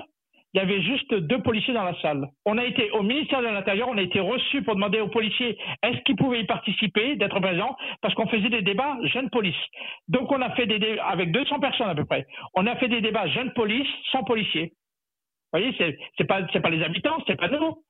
il 0.54 0.58
y 0.58 0.60
avait 0.60 0.82
juste 0.82 1.12
deux 1.12 1.42
policiers 1.42 1.74
dans 1.74 1.82
la 1.82 2.00
salle. 2.00 2.28
On 2.46 2.56
a 2.58 2.64
été 2.64 2.90
au 2.92 3.02
ministère 3.02 3.40
de 3.40 3.46
l'Intérieur, 3.46 3.88
on 3.88 3.98
a 3.98 4.02
été 4.02 4.20
reçus 4.20 4.62
pour 4.62 4.76
demander 4.76 5.00
aux 5.00 5.08
policiers 5.08 5.58
est-ce 5.82 6.00
qu'ils 6.04 6.14
pouvaient 6.14 6.42
y 6.42 6.46
participer, 6.46 7.16
d'être 7.16 7.40
présents, 7.40 7.76
parce 8.00 8.14
qu'on 8.14 8.28
faisait 8.28 8.50
des 8.50 8.62
débats 8.62 8.96
jeunes 9.12 9.30
police. 9.30 9.56
Donc 10.06 10.30
on 10.30 10.40
a 10.40 10.50
fait 10.54 10.66
des 10.66 10.78
débats 10.78 11.06
avec 11.06 11.32
200 11.32 11.58
personnes 11.58 11.88
à 11.88 11.94
peu 11.96 12.04
près. 12.04 12.24
On 12.54 12.66
a 12.68 12.76
fait 12.76 12.88
des 12.88 13.00
débats 13.00 13.26
jeunes 13.26 13.52
police 13.54 13.88
sans 14.12 14.22
policiers. 14.22 14.72
Vous 15.52 15.60
voyez, 15.60 15.74
c'est, 15.76 15.96
c'est 16.18 16.24
pas 16.24 16.40
c'est 16.52 16.60
pas 16.60 16.70
les 16.70 16.84
habitants, 16.84 17.18
c'est 17.26 17.36
pas 17.36 17.48
nous. 17.48 17.82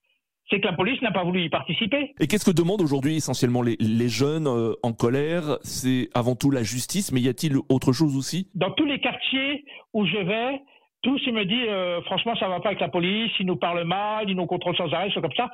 C'est 0.50 0.60
que 0.60 0.66
la 0.66 0.74
police 0.74 1.00
n'a 1.00 1.10
pas 1.10 1.24
voulu 1.24 1.42
y 1.42 1.48
participer. 1.48 2.12
Et 2.20 2.26
qu'est-ce 2.26 2.44
que 2.44 2.54
demandent 2.54 2.82
aujourd'hui 2.82 3.16
essentiellement 3.16 3.62
les, 3.62 3.76
les 3.80 4.08
jeunes 4.10 4.46
euh, 4.46 4.74
en 4.82 4.92
colère? 4.92 5.58
C'est 5.62 6.10
avant 6.14 6.34
tout 6.34 6.50
la 6.50 6.62
justice, 6.62 7.12
mais 7.12 7.20
y 7.20 7.28
a-t-il 7.28 7.56
autre 7.70 7.92
chose 7.92 8.14
aussi? 8.16 8.50
Dans 8.54 8.70
tous 8.72 8.84
les 8.84 9.00
quartiers 9.00 9.64
où 9.94 10.04
je 10.04 10.18
vais, 10.18 10.60
tous 11.04 11.20
ils 11.26 11.34
me 11.34 11.44
disent 11.44 11.68
euh, 11.68 12.00
franchement 12.02 12.34
ça 12.36 12.48
va 12.48 12.58
pas 12.60 12.70
avec 12.70 12.80
la 12.80 12.88
police, 12.88 13.30
ils 13.38 13.46
nous 13.46 13.56
parlent 13.56 13.84
mal, 13.84 14.28
ils 14.28 14.34
nous 14.34 14.46
contrôlent 14.46 14.76
sans 14.76 14.92
arrêt, 14.92 15.10
c'est 15.14 15.20
comme 15.20 15.32
ça. 15.36 15.50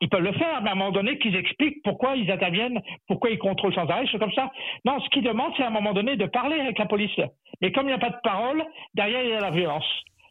Ils 0.00 0.08
peuvent 0.08 0.22
le 0.22 0.32
faire, 0.32 0.62
mais 0.62 0.70
à 0.70 0.72
un 0.72 0.76
moment 0.76 0.92
donné 0.92 1.18
qu'ils 1.18 1.36
expliquent 1.36 1.82
pourquoi 1.82 2.16
ils 2.16 2.30
interviennent, 2.30 2.80
pourquoi 3.08 3.30
ils 3.30 3.38
contrôlent 3.38 3.74
sans 3.74 3.88
arrêt, 3.88 4.06
c'est 4.10 4.18
comme 4.18 4.32
ça. 4.32 4.50
Non, 4.84 5.00
ce 5.00 5.08
qu'ils 5.10 5.22
demandent, 5.22 5.52
c'est 5.56 5.62
à 5.62 5.68
un 5.68 5.70
moment 5.70 5.92
donné 5.92 6.16
de 6.16 6.26
parler 6.26 6.60
avec 6.60 6.78
la 6.78 6.86
police. 6.86 7.12
Mais 7.60 7.72
comme 7.72 7.84
il 7.84 7.88
n'y 7.88 7.94
a 7.94 7.98
pas 7.98 8.10
de 8.10 8.20
parole, 8.22 8.62
derrière 8.94 9.22
il 9.22 9.30
y 9.30 9.34
a 9.34 9.40
la 9.40 9.50
violence. 9.50 9.86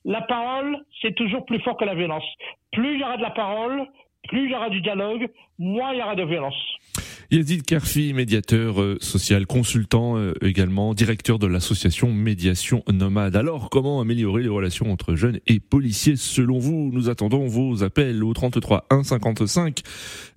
La 0.06 0.22
parole, 0.22 0.78
c'est 1.02 1.16
toujours 1.16 1.46
plus 1.46 1.60
fort 1.60 1.78
que 1.78 1.86
la 1.86 1.96
violence. 1.96 2.26
Plus 2.72 2.96
il 2.96 3.02
y 3.02 3.04
aura 3.04 3.18
de 3.18 3.22
la 3.22 3.32
parole, 3.32 3.86
plus 4.28 4.46
il 4.46 4.52
y 4.52 4.56
aura 4.56 4.70
du 4.70 4.82
dialogue, 4.82 5.30
moins 5.60 5.94
il 5.94 6.00
y 6.00 6.04
aura 6.04 6.16
de 6.16 6.24
violence. 6.24 7.03
Yazid 7.32 7.64
Karfi, 7.64 8.14
médiateur 8.14 8.82
euh, 8.82 8.98
social, 9.02 9.48
consultant 9.48 10.18
euh, 10.18 10.34
également, 10.42 10.94
directeur 10.94 11.40
de 11.40 11.48
l'association 11.48 12.12
Médiation 12.12 12.84
Nomade. 12.92 13.36
Alors, 13.36 13.70
comment 13.70 14.02
améliorer 14.02 14.44
les 14.44 14.50
relations 14.50 14.92
entre 14.92 15.16
jeunes 15.16 15.40
et 15.48 15.60
policiers 15.60 16.16
selon 16.16 16.60
vous? 16.60 16.92
Nous 16.94 17.10
attendons 17.10 17.48
vos 17.48 17.84
appels 17.84 18.24
au 18.24 18.34
33 18.34 18.88
1 18.90 19.04
55 19.04 19.82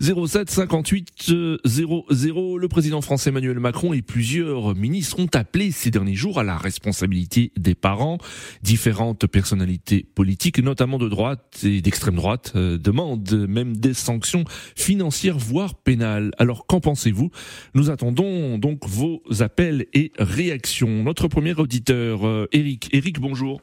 07 0.01 0.51
58 0.51 1.33
00. 1.65 2.59
Le 2.59 2.69
président 2.69 3.01
français 3.01 3.31
Emmanuel 3.31 3.59
Macron 3.59 3.93
et 3.93 4.03
plusieurs 4.03 4.75
ministres 4.75 5.19
ont 5.19 5.29
appelé 5.35 5.73
ces 5.73 5.91
derniers 5.91 6.15
jours 6.15 6.39
à 6.39 6.45
la 6.45 6.57
responsabilité 6.57 7.53
des 7.57 7.75
parents. 7.75 8.19
Différentes 8.63 9.27
personnalités 9.27 10.07
politiques, 10.15 10.61
notamment 10.61 10.99
de 10.99 11.09
droite 11.09 11.61
et 11.65 11.81
d'extrême 11.81 12.17
droite, 12.17 12.53
euh, 12.57 12.79
demandent 12.79 13.47
même 13.49 13.77
des 13.77 13.95
sanctions 13.95 14.45
financières, 14.77 15.39
voire 15.39 15.75
pénales. 15.75 16.31
Alors, 16.39 16.67
qu'en 16.77 16.81
pensez-vous? 16.81 17.31
Nous 17.75 17.91
attendons 17.91 18.59
donc 18.59 18.87
vos 18.87 19.23
appels 19.41 19.87
et 19.95 20.13
réactions. 20.19 21.03
Notre 21.05 21.29
premier 21.29 21.55
auditeur, 21.55 22.21
Eric. 22.53 22.89
Eric, 22.93 23.19
bonjour. 23.19 23.61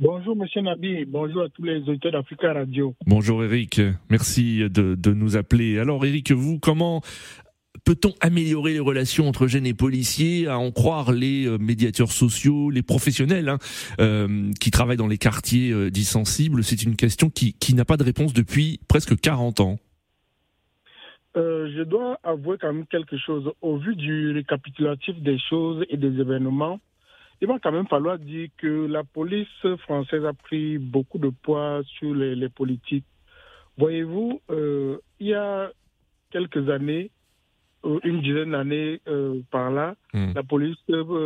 Bonjour 0.00 0.34
Monsieur 0.34 0.60
Nabi, 0.60 1.04
bonjour 1.04 1.42
à 1.42 1.48
tous 1.50 1.62
les 1.62 1.78
auditeurs 1.88 2.10
d'Africa 2.10 2.52
Radio. 2.52 2.96
Bonjour 3.06 3.44
Eric, 3.44 3.80
merci 4.10 4.58
de, 4.68 4.96
de 4.96 5.12
nous 5.12 5.36
appeler. 5.36 5.78
Alors 5.78 6.04
Eric, 6.04 6.32
vous, 6.32 6.58
comment 6.58 7.00
peut-on 7.84 8.12
améliorer 8.20 8.72
les 8.72 8.80
relations 8.80 9.28
entre 9.28 9.46
jeunes 9.46 9.66
et 9.66 9.74
policiers, 9.74 10.48
à 10.48 10.58
en 10.58 10.70
croire 10.70 11.12
les 11.12 11.46
euh, 11.46 11.58
médiateurs 11.58 12.12
sociaux, 12.12 12.70
les 12.70 12.82
professionnels 12.82 13.48
hein, 13.48 13.58
euh, 14.00 14.50
qui 14.60 14.70
travaillent 14.70 14.96
dans 14.96 15.06
les 15.06 15.18
quartiers 15.18 15.70
euh, 15.70 15.90
dits 15.90 16.04
sensibles? 16.04 16.64
C'est 16.64 16.82
une 16.82 16.96
question 16.96 17.30
qui, 17.30 17.52
qui 17.54 17.74
n'a 17.74 17.84
pas 17.84 17.96
de 17.96 18.04
réponse 18.04 18.32
depuis 18.32 18.80
presque 18.88 19.18
40 19.20 19.60
ans. 19.60 19.78
Euh, 21.36 21.68
je 21.76 21.82
dois 21.82 22.18
avouer 22.22 22.58
quand 22.58 22.72
même 22.72 22.86
quelque 22.86 23.16
chose. 23.16 23.50
Au 23.60 23.76
vu 23.76 23.96
du 23.96 24.32
récapitulatif 24.32 25.20
des 25.20 25.38
choses 25.38 25.84
et 25.88 25.96
des 25.96 26.20
événements, 26.20 26.78
il 27.40 27.48
va 27.48 27.58
quand 27.58 27.72
même 27.72 27.88
falloir 27.88 28.18
dire 28.18 28.48
que 28.58 28.86
la 28.86 29.02
police 29.02 29.66
française 29.78 30.24
a 30.24 30.32
pris 30.32 30.78
beaucoup 30.78 31.18
de 31.18 31.30
poids 31.30 31.82
sur 31.98 32.14
les, 32.14 32.34
les 32.36 32.48
politiques. 32.48 33.04
Voyez-vous, 33.76 34.40
euh, 34.50 34.98
il 35.18 35.28
y 35.28 35.34
a 35.34 35.70
quelques 36.30 36.68
années, 36.70 37.10
euh, 37.84 37.98
une 38.04 38.22
dizaine 38.22 38.52
d'années 38.52 39.00
par 39.50 39.70
là, 39.70 39.96
Hmm. 40.14 40.32
la 40.32 40.44
police 40.44 40.76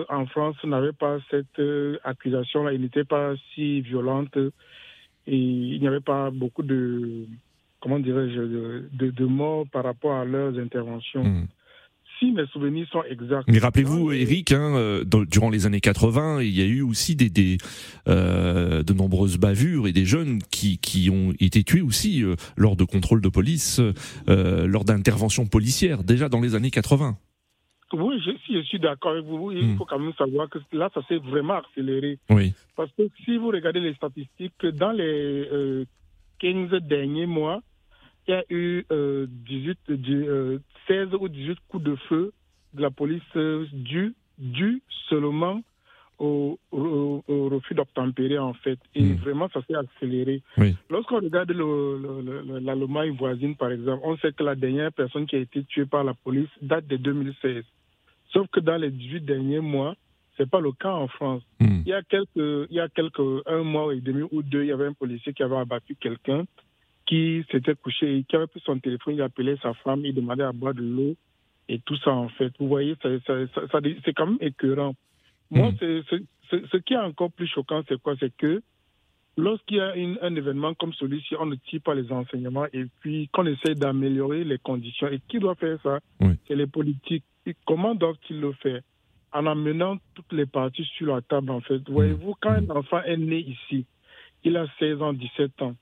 en 0.09 0.25
France 0.27 0.57
n'avait 0.65 0.95
pas 0.95 1.19
cette 1.31 1.61
accusation-là, 2.05 2.73
elle 2.73 2.81
n'était 2.81 3.05
pas 3.05 3.35
si 3.53 3.83
violente 3.83 4.35
et 5.27 5.37
il 5.37 5.79
n'y 5.79 5.87
avait 5.87 6.01
pas 6.01 6.31
beaucoup 6.31 6.63
de, 6.63 7.27
comment 7.81 7.99
dirais-je, 7.99 8.41
de, 8.41 8.89
de, 8.93 9.11
de 9.11 9.25
morts 9.25 9.67
par 9.73 9.85
rapport 9.85 10.15
à 10.15 10.25
leurs 10.25 10.59
interventions. 10.59 11.25
Hmm. 11.25 11.47
Si 12.19 12.33
mes 12.33 12.47
souvenirs 12.47 12.89
sont 12.91 13.05
exacts. 13.09 13.45
Mais 13.47 13.61
rappelez-vous, 13.61 14.11
Eric, 14.11 14.51
hein, 14.51 14.75
euh, 14.75 15.05
dans- 15.05 15.23
durant 15.23 15.51
les 15.51 15.67
années 15.67 15.79
80, 15.81 16.43
il 16.43 16.51
y 16.51 16.61
a 16.63 16.65
eu 16.67 16.83
aussi 16.83 17.15
des, 17.15 17.31
des 17.31 17.59
euh, 18.09 18.83
de 18.83 18.93
nombreuses 18.93 19.39
bavures 19.39 19.87
et 19.87 19.93
des 19.93 20.05
jeunes 20.05 20.41
qui, 20.51 20.79
qui 20.79 21.11
ont 21.11 21.33
été 21.39 21.63
tués 21.63 21.81
aussi 21.81 22.25
euh, 22.25 22.35
lors 22.57 22.75
de 22.75 22.83
contrôles 22.83 23.21
de 23.21 23.29
police, 23.29 23.81
euh, 24.29 24.67
lors 24.67 24.85
d'interventions 24.85 25.47
policières, 25.47 26.03
déjà 26.03 26.29
dans 26.29 26.41
les 26.41 26.57
années 26.57 26.73
80. 26.73 27.17
Oui, 27.93 28.21
je, 28.27 28.33
je 28.53 28.63
suis 28.65 28.81
d'accord 28.81 29.13
avec 29.13 29.25
vous, 29.25 29.53
il 29.53 29.65
Hmm. 29.65 29.77
faut 29.77 29.85
quand 29.85 30.01
même 30.01 30.13
savoir 30.19 30.51
que 30.51 30.59
là, 30.73 30.91
ça 30.93 31.01
s'est 31.09 31.19
vraiment 31.19 31.55
accéléré. 31.59 32.19
Oui. 32.31 32.53
Parce 32.77 32.91
que 32.99 33.05
si 33.25 33.37
vous 33.37 33.49
regardez 33.49 33.79
les 33.81 33.95
statistiques, 33.95 34.67
dans 34.75 34.91
les 34.93 35.05
euh, 35.53 35.85
15 36.41 36.71
derniers 36.83 37.27
mois, 37.27 37.61
il 38.29 38.33
y 38.33 38.35
a 38.35 38.45
eu 38.51 38.85
euh, 38.93 39.27
18, 39.47 39.79
du- 39.93 40.29
euh, 40.29 40.59
16 40.87 41.09
ou 41.19 41.29
18 41.29 41.59
coups 41.69 41.83
de 41.85 41.95
feu 42.09 42.33
de 42.75 42.83
la 42.83 42.91
police 42.91 43.23
euh, 43.37 43.67
dus 43.73 44.15
dus 44.39 44.83
seulement 45.09 45.63
au, 46.19 46.59
au- 46.73 47.25
au 47.27 47.49
refus 47.49 47.75
d'obtempérer, 47.75 48.39
en 48.39 48.53
fait. 48.53 48.79
Et 48.95 49.03
Mm. 49.03 49.15
vraiment, 49.17 49.49
ça 49.55 49.61
s'est 49.67 49.75
accéléré. 49.75 50.43
Oui. 50.59 50.75
Lorsqu'on 50.91 51.17
regarde 51.21 51.51
le- 51.53 51.99
le- 52.05 52.43
le- 52.43 52.59
l'Allemagne 52.59 53.17
voisine, 53.17 53.55
par 53.57 53.71
exemple, 53.71 54.03
on 54.05 54.17
sait 54.19 54.33
que 54.33 54.43
la 54.43 54.55
dernière 54.57 54.93
personne 54.93 55.27
qui 55.27 55.37
a 55.37 55.39
été 55.39 55.63
tuée 55.65 55.87
par 55.87 56.05
la 56.05 56.15
police 56.15 56.49
date 56.61 56.87
de 56.89 56.97
2016. 56.97 57.65
Sauf 58.33 58.47
que 58.49 58.61
dans 58.61 58.77
les 58.77 58.91
18 58.91 59.21
derniers 59.25 59.61
mois, 59.61 59.95
c'est 60.37 60.49
pas 60.51 60.61
le 60.61 60.73
cas 60.73 60.93
en 60.93 61.09
France. 61.09 61.43
Hmm. 61.61 61.83
Il 61.87 61.89
y 61.89 61.93
a 61.93 62.03
quelques, 62.03 62.67
il 62.71 62.77
y 62.77 62.81
a 62.81 62.89
quelques, 62.89 63.21
un 63.47 63.63
mois 63.63 63.95
et 63.95 64.01
demi 64.01 64.25
ou 64.31 64.43
deux, 64.43 64.63
il 64.65 64.69
y 64.69 64.73
avait 64.73 64.87
un 64.87 64.93
policier 64.93 65.33
qui 65.33 65.43
avait 65.43 65.57
abattu 65.57 65.95
quelqu'un 65.97 66.45
qui 67.09 67.43
s'était 67.51 67.75
couché 67.75 68.23
qui 68.29 68.37
avait 68.37 68.47
pris 68.47 68.61
son 68.67 68.79
téléphone, 68.79 69.15
il 69.15 69.23
appelait 69.23 69.57
sa 69.63 69.73
femme, 69.73 70.05
il 70.05 70.15
demandait 70.15 70.43
à 70.45 70.53
boire 70.53 70.75
de 70.75 70.83
l'eau 70.83 71.17
et 71.67 71.79
tout 71.79 71.97
ça 71.97 72.13
en 72.13 72.29
fait. 72.29 72.53
Vous 72.59 72.69
voyez, 72.69 72.97
ça, 73.03 73.09
ça- 73.27 73.47
ça- 73.55 73.67
ça- 73.73 73.81
c'est 74.05 74.13
quand 74.13 74.27
même 74.27 74.39
écœurant. 74.43 74.95
Moi, 75.51 75.73
c'est- 75.79 76.03
c'est- 76.11 76.25
c'est- 76.51 76.67
ce 76.71 76.77
qui 76.77 76.93
est 76.93 76.99
encore 76.99 77.33
plus 77.33 77.47
choquant, 77.47 77.83
c'est 77.89 78.01
quoi? 78.03 78.15
C'est 78.21 78.35
que 78.37 78.61
lorsqu'il 79.39 79.79
y 79.79 79.81
a 79.81 79.97
une- 79.97 80.19
un 80.21 80.35
événement 80.35 80.75
comme 80.75 80.93
celui-ci, 80.93 81.35
on 81.41 81.47
ne 81.47 81.55
tire 81.55 81.81
pas 81.81 81.95
les 81.95 82.13
enseignements 82.13 82.67
et 82.75 82.85
puis 83.01 83.29
qu'on 83.33 83.47
essaie 83.47 83.75
d'améliorer 83.75 84.45
les 84.45 84.59
conditions. 84.59 85.09
Et 85.09 85.21
qui 85.29 85.39
doit 85.39 85.55
faire 85.55 85.79
ça? 85.83 86.01
Oui. 86.21 86.35
C'est 86.47 86.57
les 86.57 86.67
politiques. 86.67 87.25
Et 87.47 87.55
comment 87.67 87.95
doivent-ils 87.95 88.39
le 88.39 88.53
faire? 88.53 88.83
En 89.33 89.47
amenant 89.47 89.97
toutes 90.15 90.33
les 90.33 90.47
parties 90.47 90.85
sur 90.97 91.15
la 91.15 91.23
table, 91.23 91.51
en 91.51 91.61
fait. 91.63 91.81
Voyez-vous, 91.89 92.35
quand 92.41 92.51
un 92.51 92.69
enfant 92.71 93.03
est 93.03 93.17
né 93.17 93.39
ici, 93.41 93.87
il 94.45 94.57
a 94.59 94.67
16 94.79 95.01
ans, 95.01 95.15
17 95.15 95.63
ans. 95.63 95.75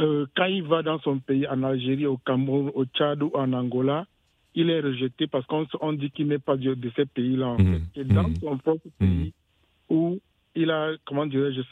Euh, 0.00 0.26
quand 0.36 0.46
il 0.46 0.62
va 0.62 0.82
dans 0.82 0.98
son 1.00 1.18
pays, 1.18 1.46
en 1.46 1.62
Algérie, 1.62 2.06
au 2.06 2.16
Cameroun, 2.16 2.70
au 2.74 2.84
Tchad 2.86 3.22
ou 3.22 3.30
en 3.34 3.52
Angola, 3.52 4.06
il 4.54 4.70
est 4.70 4.80
rejeté 4.80 5.26
parce 5.26 5.46
qu'on 5.46 5.66
on 5.80 5.92
dit 5.92 6.10
qu'il 6.10 6.26
n'est 6.28 6.38
pas 6.38 6.56
de, 6.56 6.74
de 6.74 6.90
ces 6.96 7.06
pays-là. 7.06 7.48
En 7.48 7.58
Mhm. 7.58 7.72
fait. 7.94 8.00
Et 8.00 8.04
dans 8.04 8.28
Mhm. 8.28 8.36
son 8.40 8.58
propre 8.58 8.88
pays, 8.98 9.32
où 9.90 10.18
il 10.54 10.70
a, 10.70 10.92
comment 11.06 11.26
dirais-je, 11.26 11.62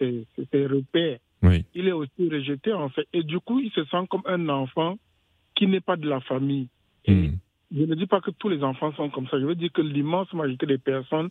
ses- 0.00 0.66
repères, 0.66 1.18
Oui. 1.42 1.64
il 1.74 1.88
est 1.88 1.92
aussi 1.92 2.28
rejeté, 2.30 2.72
en 2.72 2.88
fait. 2.90 3.06
Et 3.12 3.22
du 3.22 3.38
coup, 3.40 3.60
il 3.60 3.70
se 3.72 3.84
sent 3.84 4.06
comme 4.10 4.22
un 4.26 4.48
enfant 4.48 4.98
qui 5.54 5.66
n'est 5.66 5.80
pas 5.80 5.96
de 5.96 6.08
la 6.08 6.20
famille. 6.20 6.68
Et 7.04 7.12
Hmm. 7.14 7.36
je 7.74 7.82
ne 7.84 7.94
dis 7.94 8.06
pas 8.06 8.20
que 8.20 8.30
tous 8.30 8.48
les 8.48 8.62
enfants 8.62 8.92
sont 8.94 9.10
comme 9.10 9.28
ça. 9.28 9.38
Je 9.40 9.44
veux 9.46 9.54
dire 9.54 9.72
que 9.72 9.82
l'immense 9.82 10.32
majorité 10.32 10.66
des 10.66 10.78
personnes 10.78 11.28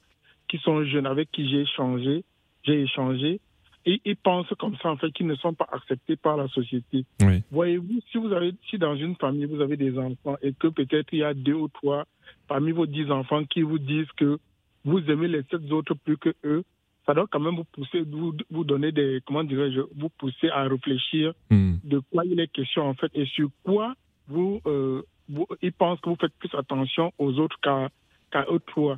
qui 0.49 0.57
sont 0.59 0.83
jeunes, 0.85 1.05
avec 1.07 1.29
qui 1.31 1.47
j'ai 1.49 1.61
échangé, 1.61 2.23
j'ai 2.63 2.81
échangé, 2.81 3.39
et 3.87 4.01
ils 4.03 4.17
pensent 4.17 4.53
comme 4.59 4.75
ça, 4.77 4.89
en 4.89 4.97
fait, 4.97 5.11
qu'ils 5.11 5.27
ne 5.27 5.35
sont 5.35 5.53
pas 5.53 5.67
acceptés 5.71 6.17
par 6.17 6.35
la 6.35 6.47
société. 6.49 7.05
Oui. 7.21 7.41
Voyez-vous, 7.51 8.01
si 8.11 8.17
vous 8.17 8.33
avez, 8.33 8.53
si 8.69 8.77
dans 8.77 8.95
une 8.95 9.15
famille, 9.15 9.45
vous 9.45 9.61
avez 9.61 9.77
des 9.77 9.97
enfants 9.97 10.35
et 10.41 10.51
que 10.53 10.67
peut-être 10.67 11.07
il 11.13 11.19
y 11.19 11.23
a 11.23 11.33
deux 11.33 11.53
ou 11.53 11.69
trois 11.69 12.05
parmi 12.49 12.71
vos 12.71 12.85
dix 12.85 13.09
enfants 13.09 13.45
qui 13.45 13.61
vous 13.61 13.79
disent 13.79 14.11
que 14.17 14.37
vous 14.83 14.99
aimez 15.09 15.29
les 15.29 15.43
sept 15.49 15.71
autres 15.71 15.95
plus 15.95 16.17
que 16.17 16.35
eux, 16.43 16.63
ça 17.05 17.13
doit 17.13 17.27
quand 17.31 17.39
même 17.39 17.55
vous 17.55 17.63
pousser, 17.63 18.01
vous, 18.01 18.33
vous 18.51 18.65
donner 18.65 18.91
des, 18.91 19.21
comment 19.25 19.45
dirais-je, 19.45 19.79
vous 19.95 20.09
pousser 20.09 20.49
à 20.49 20.63
réfléchir 20.63 21.33
Hmm. 21.49 21.75
de 21.83 21.99
quoi 22.11 22.25
il 22.25 22.39
est 22.41 22.51
question 22.51 22.83
en 22.83 22.93
fait 22.93 23.09
et 23.15 23.25
sur 23.25 23.49
quoi 23.63 23.95
vous, 24.27 24.59
euh, 24.65 25.01
vous 25.29 25.47
ils 25.61 25.71
pensent 25.71 26.01
que 26.01 26.09
vous 26.09 26.17
faites 26.19 26.33
plus 26.39 26.53
attention 26.53 27.13
aux 27.17 27.39
autres 27.39 27.57
qu'à 27.61 27.89
qu'à 28.31 28.45
eux 28.51 28.59
trois. 28.67 28.97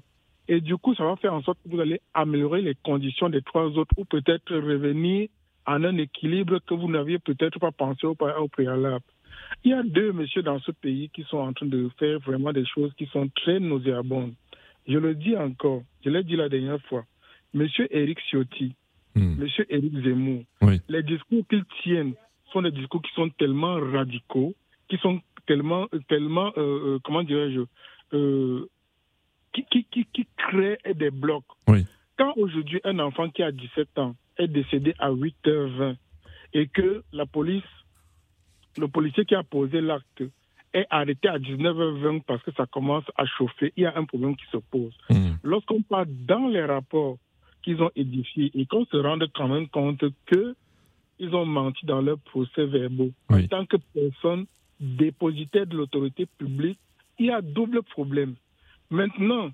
Et 0.50 0.62
du 0.62 0.78
coup, 0.78 0.96
ça 0.96 1.06
va 1.06 1.16
faire 1.16 1.36
en 1.36 1.44
sorte 1.44 1.60
que 1.64 1.70
vous 1.70 1.80
allez 1.80 2.02
améliorer 2.16 2.64
les 2.64 2.74
conditions 2.84 3.30
des 3.30 3.44
trois 3.44 3.68
autres 3.78 3.94
ou 3.98 4.04
peut-être 4.04 4.56
revenir 4.56 5.30
en 5.68 5.84
un 5.84 5.96
équilibre 5.98 6.58
que 6.66 6.74
vous 6.74 6.90
n'aviez 6.90 7.20
peut-être 7.20 7.60
pas 7.60 7.72
pensé 7.72 8.08
au, 8.08 8.18
au 8.20 8.48
préalable. 8.48 9.06
Il 9.64 9.72
y 9.72 9.74
a 9.76 9.84
deux 9.84 10.12
messieurs 10.12 10.42
dans 10.42 10.60
ce 10.60 10.72
pays 10.72 11.10
qui 11.10 11.24
sont 11.26 11.38
en 11.38 11.54
train 11.54 11.68
de 11.68 11.88
faire 12.00 12.20
vraiment 12.22 12.52
des 12.52 12.66
choses 12.66 12.92
qui 12.98 13.06
sont 13.06 13.30
très 13.36 13.60
nauséabondes. 13.60 14.34
Je 14.88 14.98
le 14.98 15.14
dis 15.14 15.38
encore, 15.38 15.84
je 16.04 16.10
l'ai 16.10 16.24
dit 16.24 16.36
la 16.36 16.50
dernière 16.50 16.82
fois. 16.82 17.06
Monsieur 17.54 17.88
Eric 17.96 18.18
Ciotti, 18.32 18.74
M. 19.16 19.48
Éric 19.70 20.04
Zemmour, 20.04 20.44
les 20.88 21.04
discours 21.04 21.44
qu'il 21.48 21.64
tient 21.84 22.12
sont 22.52 22.64
des 22.64 22.72
discours 22.72 23.04
qui 23.04 23.12
sont 23.14 23.30
tellement 23.38 23.76
radicaux, 23.80 24.56
qui 24.90 24.98
sont 24.98 25.22
tellement, 25.46 25.88
tellement 26.08 26.52
euh, 26.58 26.96
euh, 26.96 27.00
comment 27.04 27.22
dirais-je, 27.22 27.62
euh, 28.14 28.68
qui, 29.64 29.86
qui, 29.86 30.06
qui, 30.06 30.06
qui, 30.14 30.28
créent 30.38 30.80
des 30.96 31.12
blocs. 31.12 31.44
Quand 32.18 32.34
aujourd'hui 32.36 32.82
un 32.84 33.00
enfant 33.00 33.30
qui 33.30 33.44
a 33.44 33.52
17 33.52 33.98
ans 33.98 34.16
est 34.38 34.48
décédé 34.48 34.94
à 35.00 35.12
8h20 35.12 35.96
et 36.54 36.68
que 36.68 37.04
la 37.14 37.26
police, 37.26 37.64
le 38.78 38.88
policier 38.88 39.26
qui 39.26 39.36
a 39.36 39.44
posé 39.44 39.80
l'acte 39.80 40.24
est 40.74 40.86
arrêté 40.90 41.28
à 41.28 41.40
19h20 41.40 42.24
parce 42.24 42.44
que 42.44 42.52
ça 42.52 42.66
commence 42.66 43.06
à 43.18 43.26
chauffer, 43.26 43.74
il 43.78 43.84
y 43.84 43.86
a 43.86 43.98
un 43.98 44.06
problème 44.06 44.36
qui 44.36 44.46
se 44.52 44.58
pose. 44.58 44.94
Hmm. 45.10 45.36
Lorsqu'on 45.44 45.82
parle 45.82 46.08
dans 46.10 46.48
les 46.48 46.64
rapports 46.64 47.18
qu'ils 47.64 47.82
ont 47.82 47.92
édifiés 47.96 48.52
et 48.54 48.66
qu'on 48.66 48.86
se 48.86 48.98
rende 48.98 49.28
quand 49.34 49.48
même 49.48 49.68
compte 49.70 50.04
que 50.26 50.56
ils 51.20 51.36
ont 51.36 51.46
menti 51.46 51.86
dans 51.86 52.02
leurs 52.02 52.20
procès 52.20 52.66
verbaux 52.66 53.12
en 53.30 53.46
tant 53.48 53.66
que 53.66 53.78
personne 53.94 54.46
dépositaire 54.80 55.68
de 55.68 55.76
l'autorité 55.76 56.26
publique, 56.38 56.80
il 57.18 57.26
y 57.26 57.32
a 57.32 57.42
double 57.42 57.84
problème. 57.84 58.36
Maintenant, 58.90 59.52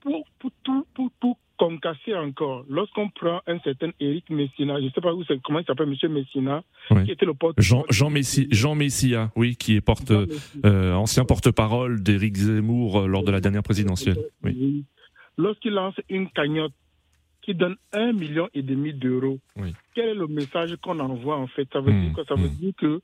pour, 0.00 0.24
pour 0.38 0.50
tout, 0.62 0.86
pour, 0.94 1.10
pour 1.20 1.38
concasser 1.60 2.14
encore, 2.14 2.64
lorsqu'on 2.70 3.10
prend 3.10 3.40
un 3.46 3.58
certain 3.60 3.90
Éric 4.00 4.30
Messina, 4.30 4.80
je 4.80 4.86
ne 4.86 4.90
sais 4.90 5.00
pas 5.02 5.12
où 5.12 5.22
comment 5.44 5.58
il 5.58 5.66
s'appelle, 5.66 5.94
M. 6.02 6.12
Messina, 6.12 6.62
qui 7.04 7.12
était 7.12 7.26
le 7.26 7.34
porte 7.34 7.60
Jean, 7.60 7.84
Jean, 7.90 8.08
Messi, 8.08 8.48
Jean 8.50 8.74
Messia, 8.74 9.30
oui, 9.36 9.56
qui 9.56 9.76
est 9.76 9.82
porte, 9.82 10.10
euh, 10.10 10.94
ancien 10.94 11.26
porte-parole 11.26 12.02
d'Éric 12.02 12.36
Zemmour 12.36 13.00
euh, 13.00 13.06
lors 13.06 13.24
de 13.24 13.30
la 13.30 13.40
dernière 13.40 13.62
présidentielle. 13.62 14.16
Oui. 14.42 14.84
Lorsqu'il 15.36 15.72
lance 15.72 15.94
une 16.08 16.30
cagnotte 16.30 16.72
qui 17.42 17.54
donne 17.54 17.76
un 17.92 18.12
million 18.12 18.48
et 18.54 18.62
demi 18.62 18.94
d'euros, 18.94 19.38
quel 19.94 20.08
est 20.08 20.14
le 20.14 20.28
message 20.28 20.76
qu'on 20.82 20.98
envoie 20.98 21.36
en 21.36 21.46
fait? 21.46 21.68
Ça 21.72 21.80
veut 21.80 21.92
dire 21.92 22.12
mmh, 22.12 22.24
Ça 22.26 22.34
veut 22.36 22.48
mmh. 22.48 22.56
dire 22.56 22.72
que 22.78 23.00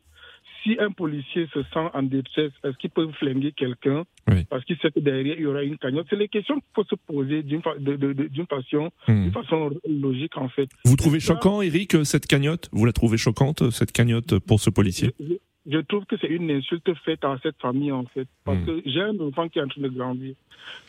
si 0.62 0.76
un 0.80 0.90
policier 0.90 1.46
se 1.52 1.62
sent 1.62 1.88
en 1.92 2.02
détresse, 2.02 2.52
est-ce 2.64 2.76
qu'il 2.78 2.90
peut 2.90 3.08
flinguer 3.18 3.52
quelqu'un 3.52 4.04
parce 4.50 4.64
qu'il 4.64 4.76
sait 4.78 4.90
que 4.90 5.00
derrière 5.00 5.36
il 5.36 5.42
y 5.42 5.46
aura 5.46 5.62
une 5.62 5.78
cagnotte? 5.78 6.06
C'est 6.10 6.16
les 6.16 6.28
questions 6.28 6.56
qu'il 6.56 6.70
faut 6.74 6.84
se 6.84 6.96
poser 7.06 7.42
d'une 7.42 7.62
façon, 7.62 8.90
hmm. 9.06 9.30
façon 9.30 9.70
logique 9.88 10.36
en 10.36 10.48
fait. 10.48 10.68
Vous 10.84 10.96
trouvez 10.96 11.20
choquant, 11.20 11.62
Eric, 11.62 12.04
cette 12.04 12.26
cagnotte? 12.26 12.68
Vous 12.72 12.84
la 12.84 12.92
trouvez 12.92 13.18
choquante 13.18 13.70
cette 13.70 13.92
cagnotte 13.92 14.38
pour 14.40 14.60
ce 14.60 14.70
policier? 14.70 15.12
Je 15.20 15.34
trouve 15.80 16.04
que 16.06 16.16
c'est 16.20 16.28
une 16.28 16.50
insulte 16.50 16.92
faite 17.04 17.24
à 17.24 17.36
cette 17.42 17.58
famille, 17.60 17.92
en 17.92 18.04
fait. 18.04 18.28
Parce 18.44 18.58
hmm. 18.58 18.66
que 18.66 18.82
j'ai 18.86 19.02
un 19.02 19.18
enfant 19.20 19.48
qui 19.48 19.58
est 19.58 19.62
en 19.62 19.68
train 19.68 19.82
de 19.82 19.88
grandir. 19.88 20.34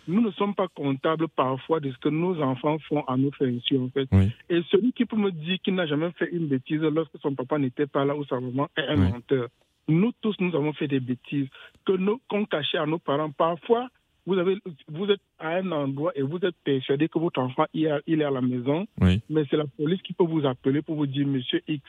Nous 0.07 0.21
ne 0.21 0.31
sommes 0.31 0.55
pas 0.55 0.67
comptables 0.67 1.27
parfois 1.27 1.79
de 1.79 1.91
ce 1.91 1.97
que 1.97 2.09
nos 2.09 2.41
enfants 2.41 2.77
font 2.87 3.03
à 3.05 3.17
notre 3.17 3.45
insu, 3.45 3.77
en 3.77 3.89
fait. 3.89 4.07
Et 4.49 4.61
celui 4.71 4.93
qui 4.93 5.05
peut 5.05 5.17
me 5.17 5.31
dire 5.31 5.57
qu'il 5.63 5.75
n'a 5.75 5.85
jamais 5.85 6.11
fait 6.11 6.29
une 6.31 6.47
bêtise 6.47 6.81
lorsque 6.81 7.19
son 7.21 7.35
papa 7.35 7.57
n'était 7.57 7.87
pas 7.87 8.05
là 8.05 8.15
ou 8.15 8.25
sa 8.25 8.39
maman 8.39 8.67
est 8.77 8.87
un 8.87 8.95
menteur. 8.95 9.49
Nous 9.87 10.11
tous, 10.21 10.35
nous 10.39 10.53
avons 10.55 10.73
fait 10.73 10.87
des 10.87 10.99
bêtises 10.99 11.47
que 11.85 11.93
nous, 11.93 12.19
qu'on 12.27 12.45
cachait 12.45 12.77
à 12.77 12.85
nos 12.85 12.99
parents. 12.99 13.31
Parfois, 13.31 13.87
vous, 14.25 14.37
avez, 14.37 14.57
vous 14.89 15.05
êtes 15.09 15.21
à 15.39 15.55
un 15.55 15.71
endroit 15.71 16.11
et 16.15 16.21
vous 16.21 16.39
êtes 16.43 16.55
persuadé 16.63 17.07
que 17.07 17.17
votre 17.17 17.39
enfant 17.39 17.65
il 17.73 17.85
est, 17.85 18.01
il 18.07 18.21
est 18.21 18.25
à 18.25 18.31
la 18.31 18.41
maison, 18.41 18.85
mais 18.99 19.43
c'est 19.49 19.55
la 19.55 19.67
police 19.77 20.01
qui 20.01 20.13
peut 20.13 20.25
vous 20.25 20.45
appeler 20.45 20.81
pour 20.81 20.95
vous 20.95 21.07
dire, 21.07 21.25
Monsieur 21.25 21.61
X, 21.67 21.81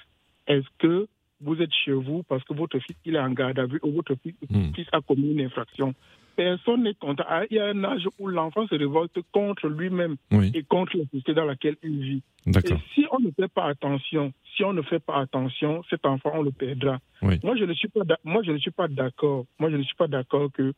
est-ce 0.47 0.66
que 0.78 1.09
vous 1.40 1.61
êtes 1.61 1.73
chez 1.73 1.92
vous 1.92 2.23
parce 2.25 2.42
que 2.45 2.54
votre 2.54 2.78
fils 2.78 2.97
il 3.04 3.16
est 3.16 3.21
en 3.21 3.30
garde 3.30 3.59
à 3.59 3.66
vue 3.66 3.80
ou 3.83 3.92
votre 3.92 4.14
fils, 4.16 4.35
hmm. 4.50 4.71
a 4.92 5.00
commis 5.00 5.33
une 5.33 5.40
infraction. 5.42 5.95
Personne 6.37 6.85
n'est 6.85 6.95
content. 6.95 7.25
Ah, 7.28 7.42
il 7.50 7.57
y 7.57 7.61
a 7.61 7.66
un 7.66 7.83
âge 7.83 8.07
où 8.18 8.28
l'enfant 8.28 8.64
se 8.68 8.75
révolte 8.76 9.18
contre 9.33 9.66
lui-même 9.68 10.16
et 10.54 10.62
contre 10.62 10.97
la 10.97 11.04
société 11.04 11.35
dans 11.35 11.45
laquelle 11.45 11.76
il 11.83 12.00
vit. 12.00 12.23
Et 12.47 12.75
si 12.95 13.07
on 13.11 13.18
ne 13.18 13.30
fait 13.33 13.49
pas 13.49 13.64
attention, 13.64 14.33
si 14.57 14.62
on 14.62 14.73
ne 14.73 14.83
fait 14.83 15.00
pas 15.00 15.21
attention, 15.21 15.83
cet 15.90 16.07
enfant 16.07 16.30
on 16.35 16.42
le 16.42 16.52
perdra. 16.52 16.99
Moi 17.23 17.57
je 17.57 17.64
ne 17.64 17.75
suis 17.75 17.88
pas, 17.88 18.02
moi 18.25 18.42
je 18.45 18.52
ne 18.52 18.59
suis 18.59 18.71
pas 18.71 18.87
d'accord. 18.87 19.47
Moi 19.59 19.71
je 19.71 19.76
ne 19.76 19.83
suis 19.83 19.97
pas 19.97 20.07
d'accord 20.07 20.50
que 20.52 20.73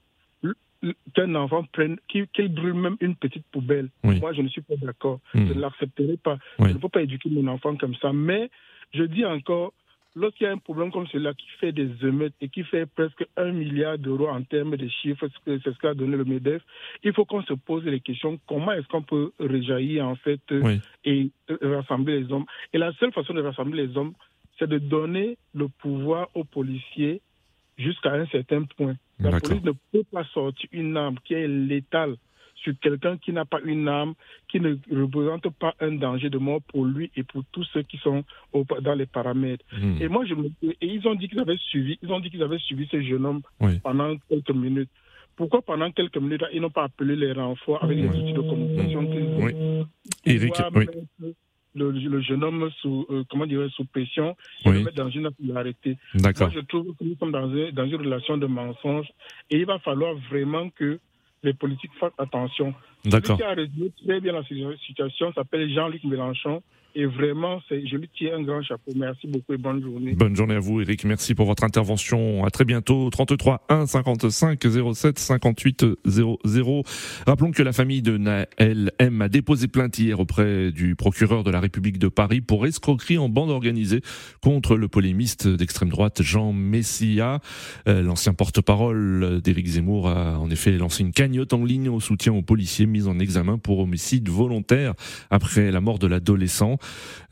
qu'un 1.14 1.34
enfant 1.34 1.64
prenne, 1.72 1.98
qu'il 2.08 2.48
brûle 2.48 2.74
même 2.74 2.96
une 3.00 3.14
petite 3.14 3.44
poubelle. 3.52 3.90
Moi, 4.02 4.32
je 4.32 4.42
ne 4.42 4.48
suis 4.48 4.62
pas 4.62 4.76
d'accord. 4.76 5.20
Hmm. 5.34 5.46
Je 5.46 5.52
ne 5.52 5.60
l'accepterai 5.60 6.16
pas. 6.16 6.38
Je 6.58 6.68
ne 6.68 6.78
peux 6.78 6.88
pas 6.88 7.02
éduquer 7.02 7.28
mon 7.30 7.46
enfant 7.48 7.76
comme 7.76 7.94
ça. 7.96 8.12
Mais 8.12 8.50
je 8.94 9.02
dis 9.04 9.24
encore, 9.24 9.72
lorsqu'il 10.14 10.46
y 10.46 10.50
a 10.50 10.52
un 10.52 10.58
problème 10.58 10.90
comme 10.90 11.06
celui-là 11.06 11.34
qui 11.34 11.46
fait 11.60 11.72
des 11.72 11.90
émeutes 12.02 12.34
et 12.40 12.48
qui 12.48 12.64
fait 12.64 12.86
presque 12.86 13.24
un 13.36 13.52
milliard 13.52 13.98
d'euros 13.98 14.28
en 14.28 14.42
termes 14.42 14.76
de 14.76 14.88
chiffres, 14.88 15.26
c'est 15.44 15.62
ce 15.62 15.78
qu'a 15.78 15.94
donné 15.94 16.16
le 16.16 16.24
MEDEF, 16.24 16.62
il 17.02 17.12
faut 17.12 17.24
qu'on 17.24 17.42
se 17.42 17.54
pose 17.54 17.84
les 17.84 18.00
questions 18.00 18.38
comment 18.46 18.72
est-ce 18.72 18.86
qu'on 18.88 19.02
peut 19.02 19.32
réjaillir 19.38 20.06
en 20.06 20.16
fait 20.16 20.40
et 21.04 21.30
rassembler 21.62 22.20
les 22.20 22.32
hommes? 22.32 22.46
Et 22.72 22.78
la 22.78 22.92
seule 22.94 23.12
façon 23.12 23.34
de 23.34 23.42
rassembler 23.42 23.86
les 23.86 23.96
hommes, 23.96 24.14
c'est 24.58 24.68
de 24.68 24.78
donner 24.78 25.38
le 25.54 25.68
pouvoir 25.68 26.28
aux 26.34 26.44
policiers 26.44 27.20
jusqu'à 27.78 28.12
un 28.12 28.26
certain 28.26 28.64
point. 28.76 28.94
La 29.18 29.40
police 29.40 29.64
ne 29.64 29.72
peut 29.92 30.04
pas 30.12 30.24
sortir 30.24 30.68
une 30.72 30.96
arme 30.96 31.16
qui 31.24 31.34
est 31.34 31.48
létale 31.48 32.16
sur 32.62 32.74
quelqu'un 32.80 33.16
qui 33.16 33.32
n'a 33.32 33.44
pas 33.44 33.60
une 33.64 33.88
âme, 33.88 34.14
qui 34.48 34.60
ne 34.60 34.76
représente 34.90 35.48
pas 35.58 35.74
un 35.80 35.92
danger 35.92 36.30
de 36.30 36.38
mort 36.38 36.60
pour 36.68 36.84
lui 36.84 37.10
et 37.16 37.22
pour 37.22 37.42
tous 37.52 37.64
ceux 37.72 37.82
qui 37.82 37.96
sont 37.98 38.24
dans 38.82 38.94
les 38.94 39.06
paramètres. 39.06 39.64
Hmm. 39.72 39.96
Et 40.00 40.08
moi, 40.08 40.24
je 40.26 40.34
me, 40.34 40.46
et 40.62 40.76
ils 40.80 41.06
ont 41.06 41.14
dit 41.14 41.28
qu'ils 41.28 41.40
avaient 41.40 41.56
suivi, 41.56 41.98
ils 42.02 42.12
ont 42.12 42.20
dit 42.20 42.30
qu'ils 42.30 42.42
avaient 42.42 42.58
suivi 42.58 42.86
ce 42.90 43.00
jeune 43.02 43.26
homme 43.26 43.42
pendant 43.82 44.16
quelques 44.28 44.50
minutes. 44.50 44.90
Pourquoi 45.36 45.62
pendant 45.62 45.90
quelques 45.90 46.18
minutes, 46.18 46.44
ils 46.52 46.60
n'ont 46.60 46.70
pas 46.70 46.84
appelé 46.84 47.16
les 47.16 47.32
renforts 47.32 47.82
avec 47.82 47.96
les 47.96 48.08
outils 48.08 48.34
de 48.34 48.40
communication 48.40 49.06
qu'ils 49.06 49.24
ont 49.24 49.86
Eric, 50.26 50.52
oui. 50.74 50.86
Le, 51.72 52.20
jeune 52.20 52.42
homme 52.42 52.68
sous, 52.82 53.06
euh, 53.10 53.22
comment 53.30 53.46
dire, 53.46 53.64
sous 53.70 53.84
pression 53.84 54.36
le 54.66 54.82
mettre 54.82 54.96
dans 54.96 55.08
une 55.08 55.30
arrêté. 55.56 55.96
Moi, 56.14 56.32
je 56.52 56.60
trouve 56.60 56.94
que 56.96 57.04
nous 57.04 57.16
sommes 57.16 57.30
dans, 57.30 57.46
dans 57.46 57.84
une 57.86 57.96
relation 57.96 58.36
de 58.36 58.46
mensonge 58.46 59.06
et 59.50 59.58
il 59.58 59.66
va 59.66 59.78
falloir 59.78 60.14
vraiment 60.30 60.68
que 60.70 60.98
les 61.42 61.54
politiques 61.54 61.94
fassent 61.98 62.12
attention. 62.18 62.74
Celui 63.04 63.22
qui 63.22 63.42
a 63.42 63.50
résolu 63.50 63.90
très 64.04 64.20
bien 64.20 64.32
la 64.32 64.44
situation 64.86 65.32
s'appelle 65.32 65.72
Jean-Luc 65.72 66.04
Mélenchon. 66.04 66.62
Et 66.96 67.06
vraiment, 67.06 67.60
je 67.70 67.96
lui 67.96 68.10
tiens 68.16 68.38
un 68.38 68.42
grand 68.42 68.62
chapeau. 68.62 68.92
Merci 68.96 69.28
beaucoup 69.28 69.52
et 69.52 69.56
bonne 69.56 69.80
journée. 69.80 70.12
Bonne 70.14 70.34
journée 70.34 70.56
à 70.56 70.58
vous, 70.58 70.80
Eric. 70.80 71.04
Merci 71.04 71.36
pour 71.36 71.46
votre 71.46 71.62
intervention. 71.62 72.44
À 72.44 72.50
très 72.50 72.64
bientôt. 72.64 73.08
33 73.10 73.64
1 73.68 73.86
55 73.86 74.60
07 74.94 75.18
58 75.18 75.86
00. 76.04 76.82
Rappelons 77.28 77.52
que 77.52 77.62
la 77.62 77.72
famille 77.72 78.02
de 78.02 78.16
Naël 78.16 78.90
M 78.98 79.22
a 79.22 79.28
déposé 79.28 79.68
plainte 79.68 80.00
hier 80.00 80.18
auprès 80.18 80.72
du 80.72 80.96
procureur 80.96 81.44
de 81.44 81.52
la 81.52 81.60
République 81.60 81.98
de 81.98 82.08
Paris 82.08 82.40
pour 82.40 82.66
escroquerie 82.66 83.18
en 83.18 83.28
bande 83.28 83.50
organisée 83.50 84.00
contre 84.42 84.76
le 84.76 84.88
polémiste 84.88 85.46
d'extrême 85.46 85.90
droite 85.90 86.22
Jean 86.22 86.52
Messia. 86.52 87.38
Euh, 87.86 88.02
l'ancien 88.02 88.34
porte-parole 88.34 89.40
d'Éric 89.42 89.66
Zemmour 89.68 90.08
a 90.08 90.38
en 90.40 90.50
effet 90.50 90.72
lancé 90.72 91.04
une 91.04 91.12
cagnotte 91.12 91.52
en 91.52 91.64
ligne 91.64 91.88
au 91.88 92.00
soutien 92.00 92.32
aux 92.32 92.42
policiers 92.42 92.86
mis 92.90 93.06
en 93.06 93.18
examen 93.18 93.58
pour 93.58 93.78
homicide 93.78 94.28
volontaire 94.28 94.94
après 95.30 95.70
la 95.70 95.80
mort 95.80 95.98
de 95.98 96.06
l'adolescent. 96.06 96.76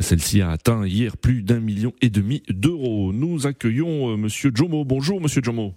Celle-ci 0.00 0.40
a 0.40 0.50
atteint 0.50 0.86
hier 0.86 1.16
plus 1.16 1.42
d'un 1.42 1.60
million 1.60 1.92
et 2.00 2.10
demi 2.10 2.42
d'euros. 2.48 3.12
Nous 3.12 3.46
accueillons 3.46 4.12
euh, 4.12 4.16
Monsieur 4.16 4.50
Jomo. 4.54 4.84
Bonjour 4.84 5.20
Monsieur 5.20 5.42
Jomo. 5.42 5.74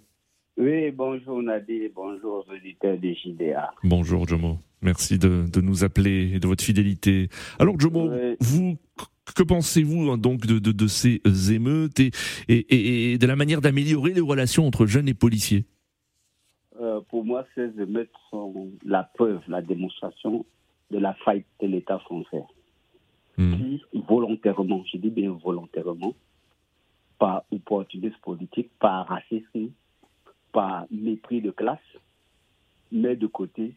Oui, 0.57 0.91
bonjour 0.91 1.41
Nadir, 1.41 1.89
bonjour 1.95 2.45
auditeurs 2.47 2.97
de 2.97 3.13
JDA. 3.13 3.71
Bonjour 3.83 4.27
Jomo, 4.27 4.59
merci 4.81 5.17
de, 5.17 5.45
nous 5.59 5.83
appeler 5.83 6.33
et 6.35 6.39
de 6.39 6.47
votre 6.47 6.63
fidélité. 6.63 7.29
Alors 7.57 7.79
Jomo, 7.79 8.11
vous, 8.39 8.77
que 9.35 9.43
pensez-vous 9.43 10.11
hein, 10.11 10.17
donc 10.17 10.45
de, 10.45 10.87
ces 10.87 11.21
émeutes 11.51 11.99
et, 11.99 12.11
et, 12.47 13.17
de 13.17 13.25
la 13.25 13.35
manière 13.35 13.61
d'améliorer 13.61 14.13
les 14.13 14.21
relations 14.21 14.67
entre 14.67 14.85
jeunes 14.85 15.07
et 15.07 15.13
policiers? 15.13 15.65
Euh, 16.91 17.01
Pour 17.09 17.25
moi, 17.25 17.45
ces 17.55 17.69
émeutes 17.81 18.11
sont 18.29 18.71
la 18.85 19.03
preuve, 19.03 19.41
la 19.47 19.61
démonstration 19.61 20.45
de 20.91 20.99
la 20.99 21.13
faille 21.15 21.45
de 21.61 21.67
l'État 21.67 21.99
français 21.99 22.43
qui, 23.35 23.41
hmm. 23.93 24.01
volontairement, 24.07 24.83
je 24.91 24.97
dis 24.97 25.09
bien 25.09 25.31
volontairement, 25.31 26.13
par 27.17 27.43
opportunisme 27.51 28.17
politique, 28.21 28.69
par 28.79 29.07
racisme, 29.07 29.69
par 30.51 30.85
mépris 30.91 31.41
de 31.41 31.51
classe, 31.51 31.79
met 32.91 33.15
de 33.15 33.27
côté 33.27 33.75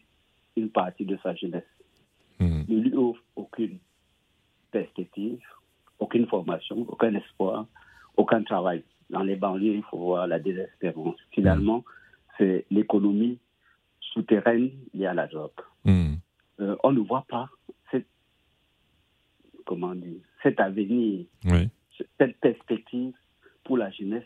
une 0.55 0.69
partie 0.69 1.05
de 1.05 1.17
sa 1.23 1.35
jeunesse. 1.35 1.63
Hmm. 2.39 2.63
Ne 2.67 2.79
lui 2.79 2.93
offre 2.95 3.21
aucune 3.35 3.77
perspective, 4.71 5.39
aucune 5.99 6.27
formation, 6.27 6.85
aucun 6.87 7.13
espoir, 7.15 7.65
aucun 8.17 8.43
travail. 8.43 8.83
Dans 9.09 9.23
les 9.23 9.35
banlieues, 9.35 9.75
il 9.75 9.83
faut 9.83 9.97
voir 9.97 10.27
la 10.27 10.39
désespérance. 10.39 11.15
Finalement, 11.31 11.83
c'est 12.37 12.65
l'économie 12.69 13.39
souterraine 14.01 14.71
liée 14.93 15.07
à 15.07 15.13
la 15.13 15.27
drogue. 15.27 15.51
Hmm. 15.83 16.15
Euh, 16.59 16.75
on 16.83 16.91
ne 16.91 16.99
voit 16.99 17.25
pas 17.27 17.49
comment 19.65 19.95
dire, 19.95 20.19
cet 20.43 20.59
avenir, 20.59 21.25
cette 22.17 22.37
perspective 22.39 23.13
pour 23.63 23.77
la 23.77 23.91
jeunesse 23.91 24.23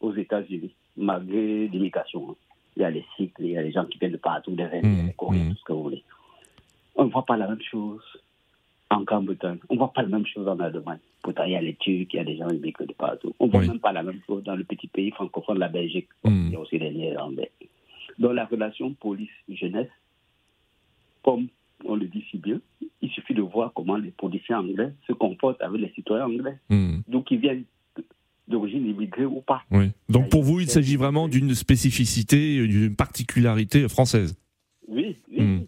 aux 0.00 0.14
États-Unis, 0.14 0.74
malgré 0.96 1.68
l'immigration. 1.68 2.30
Hein. 2.30 2.34
Il 2.76 2.82
y 2.82 2.84
a 2.84 2.90
les 2.90 3.06
cycles, 3.16 3.44
il 3.44 3.52
y 3.52 3.56
a 3.56 3.62
les 3.62 3.72
gens 3.72 3.86
qui 3.86 3.98
viennent 3.98 4.12
de 4.12 4.18
partout, 4.18 4.50
des 4.54 4.64
Indiens, 4.64 4.82
mmh, 4.82 5.06
des 5.06 5.12
Coréens, 5.14 5.44
mmh. 5.44 5.50
tout 5.52 5.58
ce 5.58 5.64
que 5.64 5.72
vous 5.72 5.82
voulez. 5.84 6.04
On 6.96 7.04
ne 7.06 7.10
voit 7.10 7.24
pas 7.24 7.36
la 7.36 7.48
même 7.48 7.62
chose 7.62 8.02
en 8.90 9.02
Grande-Bretagne. 9.02 9.58
On 9.68 9.74
ne 9.74 9.78
voit 9.78 9.92
pas 9.92 10.02
la 10.02 10.08
même 10.08 10.26
chose 10.26 10.46
en 10.46 10.58
Allemagne. 10.60 10.98
Pourtant, 11.22 11.44
il 11.44 11.52
y 11.52 11.56
a 11.56 11.60
les 11.60 11.74
Turcs, 11.74 12.06
il 12.12 12.16
y 12.16 12.18
a 12.18 12.24
des 12.24 12.36
gens 12.36 12.48
immigrés 12.48 12.86
de 12.86 12.92
partout. 12.92 13.34
On 13.40 13.46
ne 13.46 13.52
voit 13.52 13.60
même 13.62 13.80
pas 13.80 13.92
la 13.92 14.02
même 14.02 14.20
chose 14.26 14.44
dans 14.44 14.54
le 14.54 14.64
petit 14.64 14.86
pays 14.86 15.10
francophone 15.10 15.56
de 15.56 15.60
la 15.60 15.68
Belgique. 15.68 16.08
Il 16.24 16.50
y 16.50 16.56
a 16.56 16.60
aussi 16.60 16.78
les 16.78 16.92
Néerlandais. 16.92 17.50
Dans 18.18 18.32
la 18.32 18.46
relation 18.46 18.94
police-jeunesse, 18.94 19.90
comme 21.22 21.48
on 21.84 21.96
le 21.96 22.06
dit 22.06 22.24
si 22.30 22.38
bien, 22.38 22.60
il 23.02 23.10
suffit 23.10 23.34
de 23.34 23.42
voir 23.42 23.72
comment 23.74 23.96
les 23.96 24.10
policiers 24.10 24.54
anglais 24.54 24.92
se 25.06 25.12
comportent 25.12 25.60
avec 25.60 25.80
les 25.80 25.90
citoyens 25.90 26.26
anglais. 26.26 26.58
Donc, 27.08 27.30
ils 27.30 27.38
viennent 27.38 27.64
d'origine 28.48 28.86
immigrée 28.86 29.24
ou 29.24 29.40
pas. 29.40 29.62
Oui. 29.70 29.90
Donc 30.08 30.28
pour 30.28 30.42
vous, 30.42 30.60
il 30.60 30.70
s'agit 30.70 30.96
vraiment 30.96 31.28
d'une 31.28 31.54
spécificité, 31.54 32.66
d'une 32.66 32.94
particularité 32.94 33.88
française. 33.88 34.36
Oui, 34.86 35.16
oui. 35.30 35.38
Et, 35.38 35.66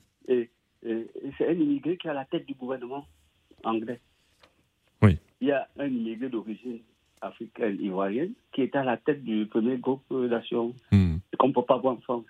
c'est 1.36 1.48
un 1.48 1.52
immigré 1.52 1.96
qui 1.96 2.06
est 2.06 2.10
à 2.10 2.14
la 2.14 2.24
tête 2.24 2.46
du 2.46 2.54
gouvernement 2.54 3.06
anglais. 3.64 4.00
Oui. 5.02 5.18
Il 5.40 5.48
y 5.48 5.52
a 5.52 5.68
un 5.78 5.86
immigré 5.86 6.28
d'origine 6.28 6.80
africaine, 7.20 7.78
ivoirienne, 7.80 8.32
qui 8.52 8.62
est 8.62 8.74
à 8.76 8.84
la 8.84 8.96
tête 8.96 9.24
du 9.24 9.46
premier 9.46 9.76
groupe 9.78 10.02
d'assurance 10.28 10.76
mm. 10.92 11.16
qu'on 11.38 11.48
ne 11.48 11.52
peut 11.52 11.62
pas 11.62 11.78
voir 11.78 11.94
en 11.94 12.00
France. 12.00 12.24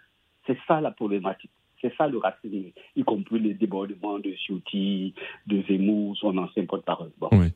C'est 0.46 0.58
ça 0.66 0.80
la 0.80 0.90
problématique. 0.90 1.50
C'est 1.80 1.94
ça 1.96 2.08
le 2.08 2.18
racisme, 2.18 2.72
y 2.96 3.04
compris 3.04 3.38
les 3.38 3.54
débordements 3.54 4.18
de 4.18 4.34
Ciotti, 4.34 5.14
de 5.46 5.62
Zemmour, 5.62 6.16
son 6.16 6.36
ancien 6.36 6.66
porte-parole. 6.66 7.12
Bon. 7.18 7.28
Oui 7.32 7.52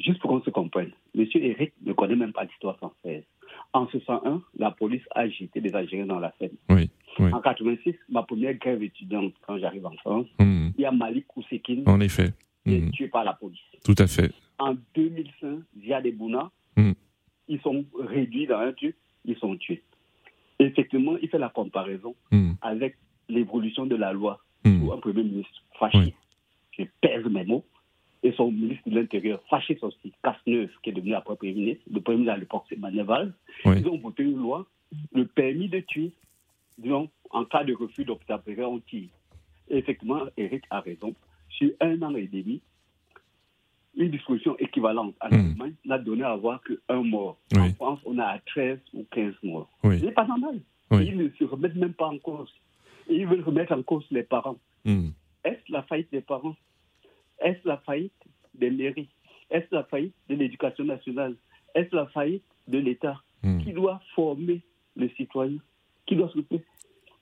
juste 0.00 0.20
pour 0.20 0.30
qu'on 0.30 0.42
se 0.42 0.50
comprenne, 0.50 0.90
M. 1.16 1.26
Eric 1.34 1.72
ne 1.84 1.92
connaît 1.92 2.16
même 2.16 2.32
pas 2.32 2.44
l'histoire 2.44 2.76
française. 2.76 3.24
En 3.72 3.82
1901, 3.82 4.42
la 4.56 4.70
police 4.70 5.02
a 5.14 5.28
jeté 5.28 5.60
des 5.60 5.74
Algériens 5.74 6.06
dans 6.06 6.18
la 6.18 6.32
Seine. 6.38 6.56
Oui, 6.68 6.90
En 7.18 7.40
86, 7.40 7.94
ma 8.08 8.22
première 8.22 8.54
grève 8.54 8.82
étudiante, 8.82 9.34
quand 9.46 9.58
j'arrive 9.58 9.86
en 9.86 9.96
France, 9.96 10.26
hmm. 10.38 10.70
il 10.76 10.82
y 10.82 10.84
a 10.84 10.90
Malik 10.92 11.36
Oussekine 11.36 11.82
en 11.86 12.00
effet. 12.00 12.32
qui 12.64 12.74
est 12.74 12.80
hmm. 12.80 12.90
tué 12.90 13.08
par 13.08 13.24
la 13.24 13.34
police. 13.34 13.58
Tout 13.84 13.94
à 13.98 14.06
fait. 14.06 14.32
En 14.58 14.74
2005, 14.94 15.60
Ziad 15.82 16.06
Ebouna, 16.06 16.50
hmm. 16.76 16.92
ils 17.48 17.60
sont 17.60 17.84
réduits 17.98 18.46
dans 18.46 18.58
un 18.58 18.72
truc, 18.72 18.96
ils 19.24 19.36
sont 19.36 19.56
tués. 19.56 19.82
effectivement, 20.58 21.16
il 21.20 21.28
fait 21.28 21.38
la 21.38 21.48
comparaison 21.48 22.14
avec 22.62 22.96
l'évolution 23.28 23.86
de 23.86 23.96
la 23.96 24.12
loi 24.12 24.40
sur 24.64 24.92
un 24.92 24.98
premier 24.98 25.24
ministre 25.24 25.62
fasciste. 25.78 26.16
Je 26.78 26.84
pèse 27.00 27.24
mes 27.26 27.44
mots 27.44 27.64
et 28.22 28.32
son 28.32 28.50
ministre 28.50 28.88
de 28.88 28.94
l'Intérieur, 28.96 29.40
fasciste 29.48 29.82
aussi, 29.82 30.12
Casneuf, 30.22 30.70
qui 30.82 30.90
est 30.90 30.92
devenu 30.92 31.14
après 31.14 31.36
Premier 31.36 31.54
ministre, 31.54 31.82
le 31.90 32.00
Premier 32.00 32.18
ministre 32.18 32.34
à 32.34 32.38
l'époque, 32.38 32.64
c'est 32.68 32.78
Manéval, 32.78 33.32
ils 33.64 33.88
ont 33.88 33.98
voté 33.98 34.24
une 34.24 34.36
loi, 34.36 34.66
le 35.14 35.24
permis 35.26 35.68
de 35.68 35.80
tuer, 35.80 36.12
disons, 36.80 37.08
en 37.30 37.44
cas 37.44 37.64
de 37.64 37.74
refus 37.74 38.04
d'obtempérer, 38.04 38.64
on 38.64 38.80
tire. 38.80 39.08
Effectivement, 39.68 40.22
Eric 40.36 40.64
a 40.70 40.80
raison. 40.80 41.14
Sur 41.48 41.70
un 41.80 42.00
an 42.02 42.14
et 42.14 42.26
demi, 42.26 42.60
une 43.96 44.10
disposition 44.10 44.56
équivalente 44.58 45.14
à 45.20 45.28
l'Allemagne 45.28 45.74
n'a 45.84 45.98
donné 45.98 46.22
à 46.22 46.34
voir 46.36 46.60
qu'un 46.62 47.02
mort. 47.02 47.38
En 47.56 47.72
France, 47.74 48.00
on 48.04 48.18
a 48.18 48.24
à 48.24 48.38
13 48.38 48.78
ou 48.94 49.04
15 49.10 49.34
morts. 49.42 49.70
Ce 49.82 49.88
n'est 49.88 50.12
pas 50.12 50.26
normal. 50.26 50.60
Ils 50.92 51.16
ne 51.16 51.28
se 51.38 51.44
remettent 51.44 51.76
même 51.76 51.94
pas 51.94 52.06
en 52.06 52.18
cause. 52.18 52.52
ils 53.08 53.26
veulent 53.26 53.42
remettre 53.42 53.72
en 53.72 53.82
cause 53.82 54.04
les 54.10 54.22
parents. 54.22 54.58
Hmm. 54.84 55.10
Est-ce 55.44 55.72
la 55.72 55.82
faillite 55.82 56.10
des 56.10 56.20
parents? 56.20 56.56
Est-ce 57.40 57.66
la 57.66 57.78
faillite 57.78 58.12
des 58.54 58.70
mairies? 58.70 59.08
Est-ce 59.50 59.66
la 59.74 59.84
faillite 59.84 60.14
de 60.28 60.34
l'éducation 60.34 60.84
nationale? 60.84 61.36
Est-ce 61.74 61.94
la 61.94 62.06
faillite 62.06 62.44
de 62.68 62.78
l'État 62.78 63.20
hmm. 63.42 63.58
Qui 63.62 63.72
doit 63.72 64.00
former 64.14 64.62
le 64.96 65.08
citoyen? 65.10 65.58
Qui 66.10 66.16
doit 66.16 66.28
soutenir 66.28 66.60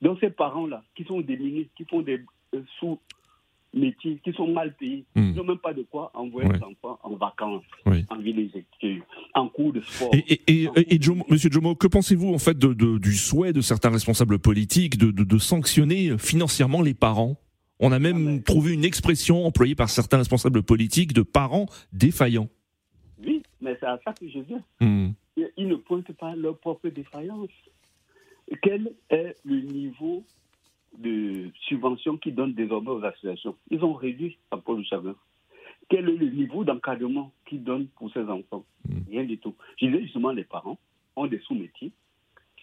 Donc 0.01 0.17
ces 0.19 0.31
parents-là, 0.31 0.83
qui 0.95 1.03
sont 1.03 1.21
démunis, 1.21 1.69
qui 1.77 1.85
font 1.85 2.01
des 2.01 2.19
euh, 2.55 2.61
sous-métiers, 2.79 4.19
qui 4.23 4.33
sont 4.33 4.47
mal 4.47 4.75
payés, 4.75 5.05
hmm. 5.15 5.29
ils 5.29 5.35
n'ont 5.35 5.43
même 5.45 5.59
pas 5.59 5.73
de 5.73 5.83
quoi 5.83 6.11
envoyer 6.15 6.49
leurs 6.49 6.67
enfants 6.67 6.99
en 7.03 7.15
vacances, 7.15 7.63
en 7.85 8.17
villégiature, 8.17 9.03
en 9.35 9.47
cours 9.47 9.73
de 9.73 9.81
sport. 9.81 10.09
Et, 10.13 10.41
et, 10.47 10.99
Monsieur 11.29 11.51
Jomo, 11.51 11.75
que 11.75 11.87
pensez-vous 11.87 12.33
en 12.33 12.39
fait 12.39 12.57
du 12.57 13.13
souhait 13.13 13.53
de 13.53 13.61
certains 13.61 13.91
responsables 13.91 14.39
politiques 14.39 14.97
de 14.97 15.37
sanctionner 15.37 16.17
financièrement 16.17 16.81
les 16.81 16.95
parents? 16.95 17.37
On 17.79 17.91
a 17.91 17.99
même 17.99 18.43
trouvé 18.43 18.73
une 18.73 18.83
expression 18.83 19.45
employée 19.45 19.75
par 19.75 19.89
certains 19.89 20.17
responsables 20.17 20.63
politiques 20.63 21.13
de 21.13 21.21
parents 21.21 21.67
défaillants. 21.93 22.49
Oui, 23.25 23.41
mais 23.61 23.77
c'est 23.79 23.85
à 23.85 23.97
ça 24.03 24.13
que 24.13 24.27
je 24.27 24.39
viens. 24.39 24.61
Hmm. 24.81 25.11
Ils 25.55 25.67
ne 25.67 25.75
pointent 25.75 26.11
pas 26.13 26.35
leur 26.35 26.57
propre 26.57 26.89
défaillance. 26.89 27.49
Quel 28.61 28.93
est 29.09 29.35
le 29.43 29.61
niveau 29.61 30.23
de 30.97 31.49
subvention 31.67 32.17
qu'ils 32.17 32.35
donnent 32.35 32.53
désormais 32.53 32.89
aux 32.89 33.03
associations 33.03 33.55
Ils 33.69 33.83
ont 33.83 33.93
réduit 33.93 34.37
à 34.51 34.57
Paul 34.57 34.83
Chavin. 34.83 35.15
Quel 35.89 36.09
est 36.09 36.17
le 36.17 36.29
niveau 36.29 36.63
d'encadrement 36.63 37.31
qu'ils 37.45 37.63
donnent 37.63 37.87
pour 37.87 38.11
ces 38.11 38.23
enfants 38.23 38.65
hmm. 38.87 38.99
Rien 39.09 39.23
du 39.23 39.37
tout. 39.37 39.55
Je 39.79 39.87
disais 39.87 40.01
justement, 40.03 40.31
les 40.31 40.43
parents 40.43 40.77
ont 41.15 41.27
des 41.27 41.39
sous-métiers, 41.39 41.91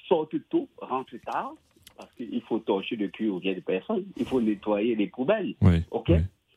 sortent 0.09 0.37
tôt, 0.49 0.69
rentrent 0.79 1.17
tard, 1.25 1.55
parce 1.97 2.13
qu'il 2.15 2.41
faut 2.43 2.59
torcher 2.59 2.97
le 2.97 3.09
cul 3.09 3.29
aux 3.29 3.39
vieilles 3.39 3.61
personnes, 3.61 4.05
il 4.17 4.25
faut 4.25 4.41
nettoyer 4.41 4.95
les 4.95 5.07
poubelles. 5.07 5.55
ok 5.91 6.13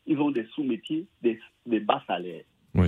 Ils 0.05 0.19
ont 0.19 0.31
des 0.31 0.45
sous-métiers, 0.53 1.07
des, 1.21 1.39
bas 1.79 2.03
salaires. 2.07 2.43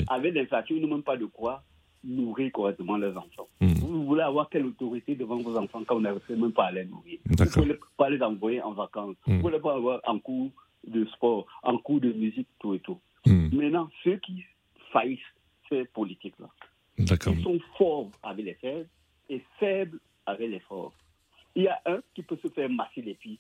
Avec 0.08 0.34
l'inflation, 0.34 0.76
ils 0.76 0.82
n'ont 0.82 0.96
même 0.96 1.04
pas 1.04 1.18
de 1.18 1.26
quoi 1.26 1.64
nourrir 2.04 2.52
correctement 2.52 2.98
leurs 2.98 3.18
enfants. 3.18 3.48
Hmm. 3.60 3.74
Vous 3.74 4.06
voulez 4.06 4.24
avoir 4.24 4.50
quelle 4.50 4.66
autorité 4.66 5.16
devant 5.16 5.38
vos 5.38 5.58
enfants 5.58 5.84
quand 5.86 5.96
vous 5.96 6.02
n'arrivez 6.02 6.36
même 6.36 6.52
pas 6.52 6.66
à 6.66 6.72
les 6.72 6.86
nourrir? 6.86 7.20
Vous 7.26 7.44
ne 7.44 7.50
pouvez 7.50 7.80
pas 7.98 8.10
les 8.10 8.22
envoyer 8.22 8.62
en 8.62 8.72
vacances. 8.74 9.16
Vous 9.26 9.34
ne 9.34 9.38
hmm. 9.38 9.42
pouvez 9.42 9.60
pas 9.60 9.76
avoir 9.76 10.02
en 10.06 10.20
cours 10.20 10.52
de 10.88 11.06
sport, 11.06 11.46
en 11.64 11.78
cours 11.78 12.02
de 12.02 12.12
musique, 12.12 12.48
tout 12.60 12.74
et 12.74 12.80
tout. 12.80 13.00
Hmm. 13.26 13.50
Maintenant, 13.54 13.90
ceux 14.04 14.18
qui 14.18 14.44
faillissent 14.92 15.20
ces 15.70 15.86
politiques-là, 15.86 16.50
ils 16.98 17.44
sont 17.44 17.60
forts 17.78 18.12
avec 18.24 18.46
les 18.46 18.54
faibles 18.56 18.90
et 19.30 19.42
faibles 19.60 20.00
avec 20.26 20.50
les 20.50 20.60
forts. 20.60 20.94
Il 21.56 21.64
y 21.64 21.68
a 21.68 21.80
un 21.86 22.00
qui 22.14 22.24
peut 22.24 22.38
se 22.42 22.48
faire 22.50 22.70
masser 22.70 23.02
les 23.02 23.16
pieds 23.16 23.40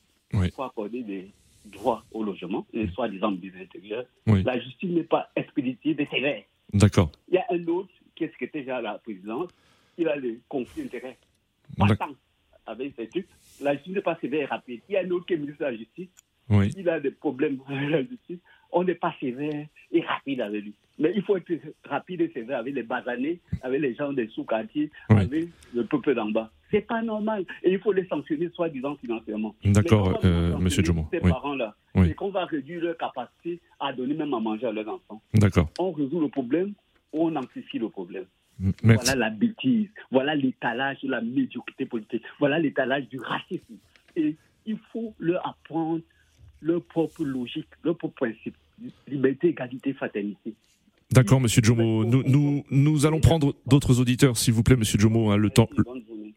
pour 0.54 0.63
accorder 0.65 1.04
des 1.04 1.32
droits 1.65 2.04
au 2.12 2.24
logement, 2.24 2.65
et 2.74 2.88
soi-disant 2.89 3.32
des 3.32 3.52
intérieurs. 3.60 4.06
La 4.26 4.60
justice 4.60 4.89
n'est 4.91 5.04
pas 5.04 5.30
expéditive 5.36 6.00
et 6.00 6.08
sévère. 6.08 6.43
D'accord. 6.74 7.12
Il 7.28 7.36
y 7.36 7.38
a 7.38 7.45
un 7.52 7.67
autre 7.67 7.89
qui 8.21 8.25
est 8.25 8.31
secrétaire 8.34 8.62
déjà 8.62 8.77
à 8.77 8.81
la 8.81 8.97
présidence, 8.99 9.49
il 9.97 10.07
a 10.07 10.15
le 10.15 10.39
conflit 10.47 10.84
d'intérêts. 10.84 11.17
Pas 11.77 11.95
tant 11.95 12.15
avec 12.67 12.93
ces 12.95 13.07
trucs. 13.07 13.27
La 13.62 13.73
justice 13.73 13.95
n'est 13.95 14.01
pas 14.01 14.17
sévère 14.21 14.41
et 14.41 14.45
rapide. 14.45 14.81
Il 14.88 14.93
y 14.93 14.97
a 14.97 15.01
un 15.01 15.10
autre 15.12 15.25
qui 15.25 15.36
ministre 15.36 15.60
de 15.60 15.65
la 15.65 15.75
Justice, 15.75 16.10
il 16.77 16.89
a 16.89 16.99
des 16.99 17.12
problèmes 17.12 17.60
avec 17.67 17.89
la 17.89 18.03
justice. 18.03 18.39
On 18.71 18.84
n'est 18.84 18.95
pas 18.95 19.13
sévère 19.19 19.65
et 19.91 20.01
rapide 20.01 20.41
avec 20.41 20.63
lui. 20.63 20.73
Mais 20.99 21.12
il 21.15 21.23
faut 21.23 21.36
être 21.36 21.51
rapide 21.86 22.21
et 22.21 22.31
sévère 22.34 22.60
avec 22.60 22.75
les 22.75 22.84
basanés, 22.84 23.39
avec 23.63 23.81
les 23.81 23.95
gens 23.95 24.13
des 24.13 24.27
sous-quartiers, 24.27 24.91
avec 25.10 25.47
le 25.73 25.86
peuple 25.86 26.13
d'en 26.13 26.29
bas. 26.29 26.51
C'est 26.69 26.81
pas 26.81 27.01
normal. 27.01 27.45
Et 27.63 27.71
il 27.73 27.79
faut 27.79 27.91
les 27.91 28.05
sanctionner, 28.07 28.49
soi-disant 28.53 28.95
financièrement. 28.97 29.55
D'accord, 29.65 30.19
euh, 30.23 30.57
monsieur. 30.57 30.84
Ces 31.12 31.19
parents-là, 31.19 31.75
c'est 31.95 32.13
qu'on 32.13 32.29
va 32.29 32.45
réduire 32.45 32.84
leur 32.84 32.97
capacité 32.97 33.60
à 33.79 33.91
donner 33.91 34.13
même 34.13 34.34
à 34.34 34.39
manger 34.39 34.67
à 34.67 34.71
leurs 34.71 34.88
enfants. 34.88 35.21
D'accord. 35.34 35.69
On 35.79 35.91
résout 35.91 36.21
le 36.21 36.29
problème 36.29 36.73
on 37.13 37.36
amplifie 37.36 37.80
le 37.80 37.89
problème. 37.89 38.26
Voilà 38.84 39.15
la 39.15 39.30
bêtise, 39.30 39.88
voilà 40.12 40.36
l'étalage 40.36 41.02
de 41.02 41.10
la 41.10 41.21
médiocrité 41.21 41.86
politique, 41.86 42.21
voilà 42.39 42.60
l'étalage 42.60 43.08
du 43.10 43.19
racisme. 43.19 43.76
Et 44.15 44.36
il 44.65 44.78
faut 44.91 45.15
leur 45.19 45.45
apprendre 45.47 46.02
leur 46.62 46.84
propre 46.84 47.24
logique, 47.24 47.67
leur 47.84 47.97
propre 47.97 48.15
principe. 48.15 48.56
Liberté, 49.08 49.50
égalité, 49.50 49.93
fraternité. 49.93 50.54
D'accord, 51.12 51.41
Monsieur 51.41 51.62
Jomo. 51.63 52.06
Nous, 52.06 52.24
nous, 52.24 52.63
nous 52.71 53.06
allons 53.06 53.19
prendre 53.19 53.54
d'autres 53.65 54.00
auditeurs, 54.00 54.38
s'il 54.38 54.54
vous 54.54 54.63
plaît, 54.63 54.78
Monsieur 54.78 55.00
Jomo. 55.00 55.32
Hein, 55.32 55.38
le 55.38 55.50
temps. 55.50 55.67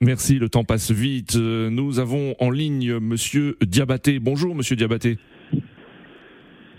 Merci, 0.00 0.38
le 0.38 0.48
temps 0.48 0.64
passe 0.64 0.90
vite. 0.90 1.36
Euh, 1.36 1.70
nous 1.70 2.00
avons 2.00 2.34
en 2.40 2.50
ligne 2.50 2.98
Monsieur 2.98 3.56
Diabaté. 3.62 4.18
Bonjour, 4.18 4.54
Monsieur 4.54 4.76
Diabaté. 4.76 5.18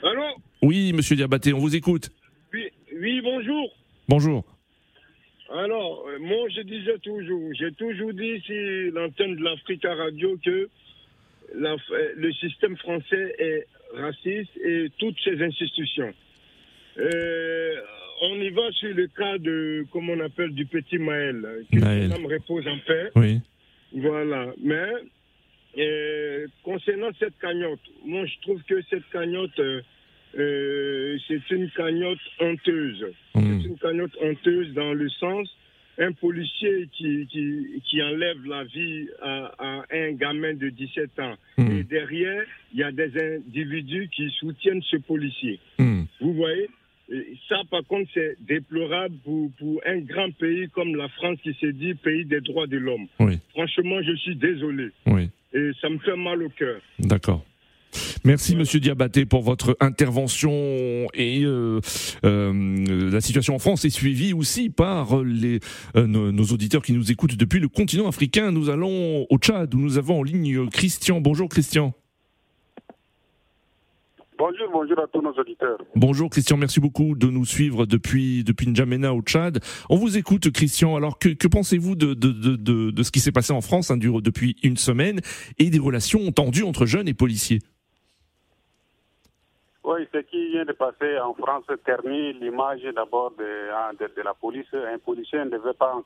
Allô? 0.03 0.23
Oui, 0.61 0.91
Monsieur 0.93 1.15
Diabaté, 1.15 1.53
on 1.53 1.59
vous 1.59 1.75
écoute. 1.75 2.09
Oui, 2.53 2.69
oui 2.99 3.21
bonjour. 3.23 3.71
Bonjour. 4.07 4.43
Alors, 5.51 6.05
euh, 6.07 6.19
moi, 6.19 6.47
je 6.55 6.61
disais 6.61 6.97
toujours, 6.99 7.53
j'ai 7.53 7.71
toujours 7.73 8.13
dit 8.13 8.39
sur 8.41 8.93
l'antenne 8.93 9.35
de 9.35 9.43
l'Africa 9.43 9.93
Radio 9.93 10.37
que 10.43 10.69
le 11.53 12.31
système 12.33 12.75
français 12.77 13.35
est 13.37 13.67
raciste 13.93 14.57
et 14.63 14.89
toutes 14.97 15.19
ses 15.23 15.41
institutions. 15.41 16.13
Euh, 16.97 17.75
on 18.21 18.35
y 18.35 18.49
va 18.49 18.71
sur 18.71 18.93
le 18.93 19.07
cas 19.07 19.37
de, 19.37 19.85
comme 19.91 20.09
on 20.09 20.19
appelle, 20.19 20.51
du 20.51 20.65
petit 20.65 20.97
Maël, 20.97 21.65
que 21.71 22.09
l'homme 22.09 22.25
repose 22.25 22.67
en 22.67 22.77
paix. 22.85 23.11
Oui. 23.15 23.41
Voilà. 23.93 24.53
Mais 24.61 24.89
euh, 25.77 26.47
concernant 26.63 27.09
cette 27.19 27.37
cagnotte, 27.39 27.79
moi 28.05 28.25
je 28.25 28.33
trouve 28.41 28.61
que 28.63 28.81
cette 28.89 29.07
cagnotte, 29.11 29.59
euh, 29.59 31.17
c'est 31.27 31.51
une 31.51 31.69
cagnotte 31.71 32.19
honteuse. 32.39 33.05
Une 33.75 33.79
cagnotte 33.79 34.17
honteuse 34.21 34.73
dans 34.73 34.93
le 34.93 35.09
sens 35.09 35.49
un 35.97 36.11
policier 36.11 36.89
qui, 36.91 37.27
qui, 37.27 37.81
qui, 37.85 38.01
enlève 38.03 38.45
la 38.45 38.63
vie 38.65 39.07
à, 39.21 39.83
un 39.91 40.11
gamin 40.11 40.53
de 40.53 40.69
17 40.69 41.19
ans. 41.19 41.35
Hmm. 41.57 41.71
Et 41.71 41.83
derrière, 41.83 42.43
il 42.73 42.79
y 42.79 42.83
a 42.83 42.91
des 42.91 43.11
individus 43.17 44.09
qui 44.13 44.29
soutiennent 44.39 44.81
ce 44.83 44.97
policier. 44.97 45.59
Hmm. 45.79 46.03
Vous 46.19 46.33
voyez 46.33 46.69
ça, 47.47 47.57
par 47.69 47.83
contre, 47.85 48.09
c'est 48.15 48.35
déplorable 48.47 49.15
pour, 49.23 49.51
pour, 49.59 49.79
un 49.85 49.99
grand 49.99 50.31
pays 50.31 50.67
comme 50.69 50.95
la 50.95 51.07
France 51.09 51.37
qui 51.43 51.53
se 51.53 51.67
dit 51.67 51.93
pays 51.93 52.25
des 52.25 52.41
droits 52.41 52.65
de 52.65 52.77
l'homme. 52.77 53.05
Franchement, 53.51 54.01
je 54.01 54.15
suis 54.15 54.35
désolé. 54.35 54.89
Oui. 55.05 55.29
Et 55.53 55.71
ça 55.81 55.89
me 55.89 55.99
fait 55.99 56.15
mal 56.15 56.41
au 56.41 56.49
cœur. 56.49 56.81
D'accord. 56.97 57.45
Merci 58.25 58.55
Monsieur 58.55 58.79
Diabaté 58.79 59.27
pour 59.27 59.43
votre 59.43 59.77
intervention 59.79 60.49
et 61.13 61.43
euh, 61.43 61.79
euh, 62.25 63.11
la 63.11 63.21
situation 63.21 63.53
en 63.53 63.59
France 63.59 63.85
est 63.85 63.91
suivie 63.91 64.33
aussi 64.33 64.71
par 64.71 65.21
les, 65.23 65.59
euh, 65.95 66.07
nos, 66.07 66.45
auditeurs 66.45 66.81
qui 66.81 66.93
nous 66.93 67.11
écoutent 67.11 67.35
depuis 67.35 67.59
le 67.59 67.67
continent 67.67 68.07
africain. 68.07 68.51
Nous 68.51 68.71
allons 68.71 69.27
au 69.29 69.37
Tchad 69.37 69.75
où 69.75 69.77
nous 69.77 69.99
avons 69.99 70.21
en 70.21 70.23
ligne 70.23 70.67
Christian. 70.71 71.21
Bonjour 71.21 71.47
Christian. 71.49 71.93
Bonjour, 74.39 74.69
bonjour 74.73 74.99
à 74.99 75.05
tous 75.13 75.21
nos 75.21 75.33
auditeurs. 75.33 75.77
Bonjour 75.95 76.31
Christian, 76.31 76.57
merci 76.57 76.79
beaucoup 76.79 77.15
de 77.15 77.27
nous 77.27 77.45
suivre 77.45 77.85
depuis, 77.85 78.43
depuis 78.43 78.65
N'Djamena 78.65 79.13
au 79.13 79.21
Tchad. 79.21 79.59
On 79.87 79.97
vous 79.97 80.17
écoute 80.17 80.51
Christian, 80.51 80.95
alors 80.95 81.19
que, 81.19 81.29
que 81.29 81.47
pensez-vous 81.47 81.93
de, 81.93 82.15
de, 82.15 82.31
de, 82.31 82.89
de, 82.89 83.03
ce 83.03 83.11
qui 83.11 83.19
s'est 83.19 83.31
passé 83.31 83.53
en 83.53 83.61
France 83.61 83.91
hein, 83.91 83.97
depuis 83.97 84.55
une 84.63 84.77
semaine 84.77 85.21
et 85.59 85.69
des 85.69 85.79
relations 85.79 86.31
tendues 86.31 86.63
entre 86.63 86.87
jeunes 86.87 87.07
et 87.07 87.13
policiers? 87.13 87.59
Oui, 89.85 90.07
ce 90.11 90.17
qui 90.19 90.49
vient 90.49 90.65
de 90.65 90.73
passer 90.73 91.19
en 91.19 91.33
France 91.33 91.65
ternit 91.85 92.33
l'image 92.33 92.81
d'abord 92.95 93.31
hein, 93.39 93.91
de, 93.99 94.09
de, 94.15 94.21
la 94.23 94.33
police. 94.33 94.65
Un 94.73 94.97
policier 94.97 95.39
ne 95.39 95.49
devait 95.49 95.73
pas 95.73 96.01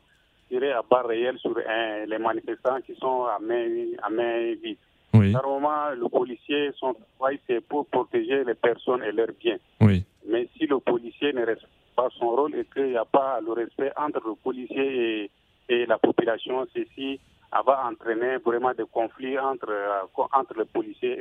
tirer 0.50 0.72
à 0.74 0.82
barre 0.90 1.08
réelle 1.08 1.38
sur 1.40 1.56
les 1.56 2.18
manifestants 2.18 2.82
qui 2.86 2.94
sont 2.96 3.24
à 3.24 3.40
main, 3.40 3.66
à 4.04 4.10
main 4.10 4.54
vide. 4.62 4.78
Oui. 5.14 5.32
Normalement, 5.32 5.90
le 5.96 6.10
policier, 6.10 6.72
son 6.78 6.94
travail, 6.94 7.40
c'est 7.48 7.62
pour 7.62 7.86
protéger 7.88 8.44
les 8.44 8.54
personnes 8.54 9.04
et 9.04 9.12
leurs 9.12 9.34
biens. 9.40 9.58
Oui. 9.82 10.04
Mais 10.28 10.48
si 10.58 10.68
le 10.68 10.80
policier 10.80 11.34
ne 11.34 11.46
respecte 11.46 11.72
pas 11.96 12.10
son 12.20 12.30
rôle 12.30 12.56
et 12.56 12.66
qu'il 12.66 12.92
n'y 12.92 12.98
a 12.98 13.06
pas 13.06 13.40
le 13.42 13.54
respect 13.54 13.92
entre 13.98 14.22
le 14.28 14.36
policier 14.36 15.24
et, 15.24 15.32
et 15.70 15.86
la 15.86 15.98
population, 15.98 16.68
ceci 16.76 17.20
va 17.66 17.88
entraîner 17.90 18.38
vraiment 18.38 18.74
des 18.74 18.86
conflits 18.92 19.38
entre, 19.40 19.70
euh, 19.70 20.24
entre 20.34 20.54
les 20.58 20.66
policiers 20.66 21.18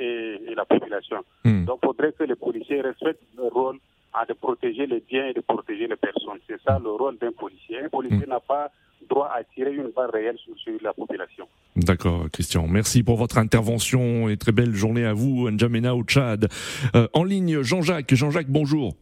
et, 0.49 0.55
la 0.55 0.64
population. 0.64 1.19
Hmm. 1.45 1.64
Donc, 1.64 1.81
il 1.83 1.87
faudrait 1.87 2.12
que 2.12 2.25
les 2.25 2.35
policiers 2.35 2.81
respectent 2.81 3.23
leur 3.37 3.53
rôle 3.53 3.79
à 4.12 4.25
de 4.25 4.33
protéger 4.33 4.87
les 4.87 5.01
biens 5.01 5.27
et 5.27 5.33
de 5.33 5.41
protéger 5.41 5.87
les 5.87 5.97
personnes. 5.97 6.38
C'est 6.49 6.61
ça 6.62 6.79
le 6.83 6.91
rôle 6.91 7.19
d'un 7.19 7.33
policier. 7.33 7.83
Un 7.85 7.88
policier 7.88 8.27
hmm. 8.27 8.31
n'a 8.31 8.41
pas 8.41 8.71
droit 9.09 9.31
à 9.35 9.43
tirer 9.45 9.75
une 9.75 9.91
barre 9.95 10.11
réelle 10.11 10.37
sur, 10.38 10.73
la 10.83 10.93
population. 10.93 11.47
D'accord, 11.77 12.27
Christian. 12.33 12.67
Merci 12.67 13.03
pour 13.03 13.17
votre 13.17 13.38
intervention 13.38 14.29
et 14.29 14.37
très 14.37 14.53
belle 14.53 14.75
journée 14.75 15.05
à 15.05 15.12
vous, 15.12 15.51
N'Djamena 15.51 15.95
au 15.95 16.03
Tchad. 16.03 16.49
Euh, 16.95 17.09
en 17.14 17.25
ligne, 17.25 17.62
Jean-Jacques. 17.62 18.14
Jean-Jacques, 18.14 18.51
bonjour. 18.51 18.95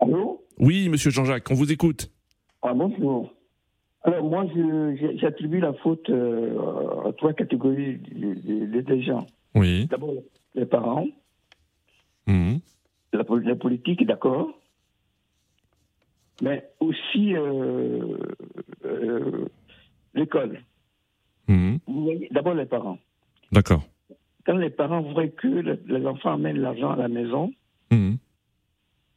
Allô? 0.00 0.44
Oui, 0.58 0.88
monsieur 0.88 1.10
Jean-Jacques, 1.10 1.50
on 1.50 1.54
vous 1.54 1.72
écoute. 1.72 2.10
Ah, 2.62 2.74
bonjour. 2.74 3.30
Alors 4.02 4.24
moi, 4.24 4.46
j'attribue 5.16 5.60
la 5.60 5.72
faute 5.74 6.08
euh, 6.10 7.08
à 7.08 7.12
trois 7.12 7.32
catégories 7.32 7.98
de, 7.98 9.00
gens. 9.00 9.26
Oui. 9.54 9.86
D'abord, 9.86 10.14
les 10.54 10.66
parents, 10.66 11.06
mmh. 12.26 12.56
la, 13.12 13.54
politique, 13.56 14.06
d'accord, 14.06 14.48
mais 16.40 16.68
aussi 16.78 17.34
euh, 17.34 18.16
euh, 18.84 19.48
l'école. 20.14 20.60
Mmh. 21.48 21.76
D'abord 22.30 22.54
les 22.54 22.66
parents. 22.66 22.98
D'accord. 23.50 23.82
Quand 24.44 24.56
les 24.56 24.70
parents 24.70 25.02
voient 25.02 25.28
que 25.28 25.48
les 25.48 26.06
enfants 26.06 26.34
amènent 26.34 26.60
l'argent 26.60 26.90
à 26.90 26.96
la 26.96 27.08
maison, 27.08 27.52
mmh. 27.90 28.14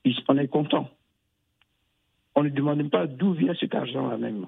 ils, 0.05 0.15
on 0.27 0.37
est 0.37 0.47
content. 0.47 0.89
On 2.35 2.43
ne 2.43 2.49
demande 2.49 2.89
pas 2.89 3.05
d'où 3.05 3.33
vient 3.33 3.53
cet 3.59 3.75
argent-là 3.75 4.17
même. 4.17 4.47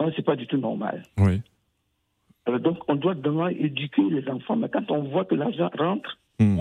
Ce 0.00 0.12
c'est 0.16 0.22
pas 0.22 0.36
du 0.36 0.46
tout 0.46 0.56
normal. 0.56 1.02
Oui. 1.18 1.42
donc, 2.60 2.78
on 2.88 2.94
doit 2.94 3.14
vraiment 3.14 3.48
éduquer 3.48 4.02
les 4.10 4.26
enfants. 4.28 4.56
Mais 4.56 4.68
quand 4.68 4.90
on 4.90 5.02
voit 5.02 5.24
que 5.24 5.34
l'argent 5.34 5.70
rentre, 5.76 6.18
hmm. 6.38 6.58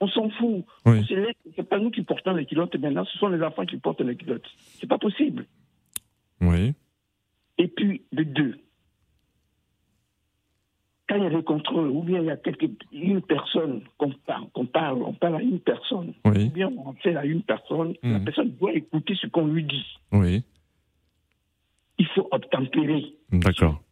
on, 0.00 0.08
s'en 0.08 0.28
fout. 0.30 0.64
Oui. 0.84 1.06
C'est 1.56 1.68
pas 1.68 1.78
nous 1.78 1.90
qui 1.90 2.02
portons 2.02 2.34
les 2.34 2.46
culottes 2.46 2.76
maintenant, 2.76 3.04
ce 3.04 3.18
sont 3.18 3.28
les 3.28 3.42
enfants 3.42 3.64
qui 3.64 3.78
portent 3.78 4.00
les 4.02 4.16
culottes. 4.16 4.48
C'est 4.80 4.86
pas 4.86 4.98
possible. 4.98 5.46
Oui. 6.40 6.74
Et 7.56 7.68
puis, 7.68 8.02
de 8.12 8.22
deux, 8.22 8.58
quand 11.08 11.16
il 11.16 11.24
y 11.24 11.26
a 11.26 11.30
des 11.30 11.42
contrôles, 11.42 11.88
ou 11.88 12.02
bien 12.02 12.20
il 12.20 12.26
y 12.26 12.30
a 12.30 12.36
quelque, 12.36 12.66
une 12.92 13.22
personne 13.22 13.80
qu'on 13.96 14.12
parle, 14.66 15.02
on 15.02 15.14
parle 15.14 15.36
à 15.36 15.42
une 15.42 15.58
personne, 15.58 16.12
ou 16.24 16.30
bien 16.30 16.70
on 16.84 16.92
fait 16.92 17.16
à 17.16 17.24
une 17.24 17.42
personne, 17.42 17.94
la 18.02 18.18
hmm. 18.18 18.24
personne 18.24 18.50
doit 18.60 18.74
écouter 18.74 19.14
ce 19.20 19.26
qu'on 19.26 19.46
lui 19.46 19.64
dit. 19.64 19.86
Oui 20.12 20.44
il 21.98 22.06
faut 22.14 22.28
obtempérer. 22.30 23.14
D'accord. 23.32 23.82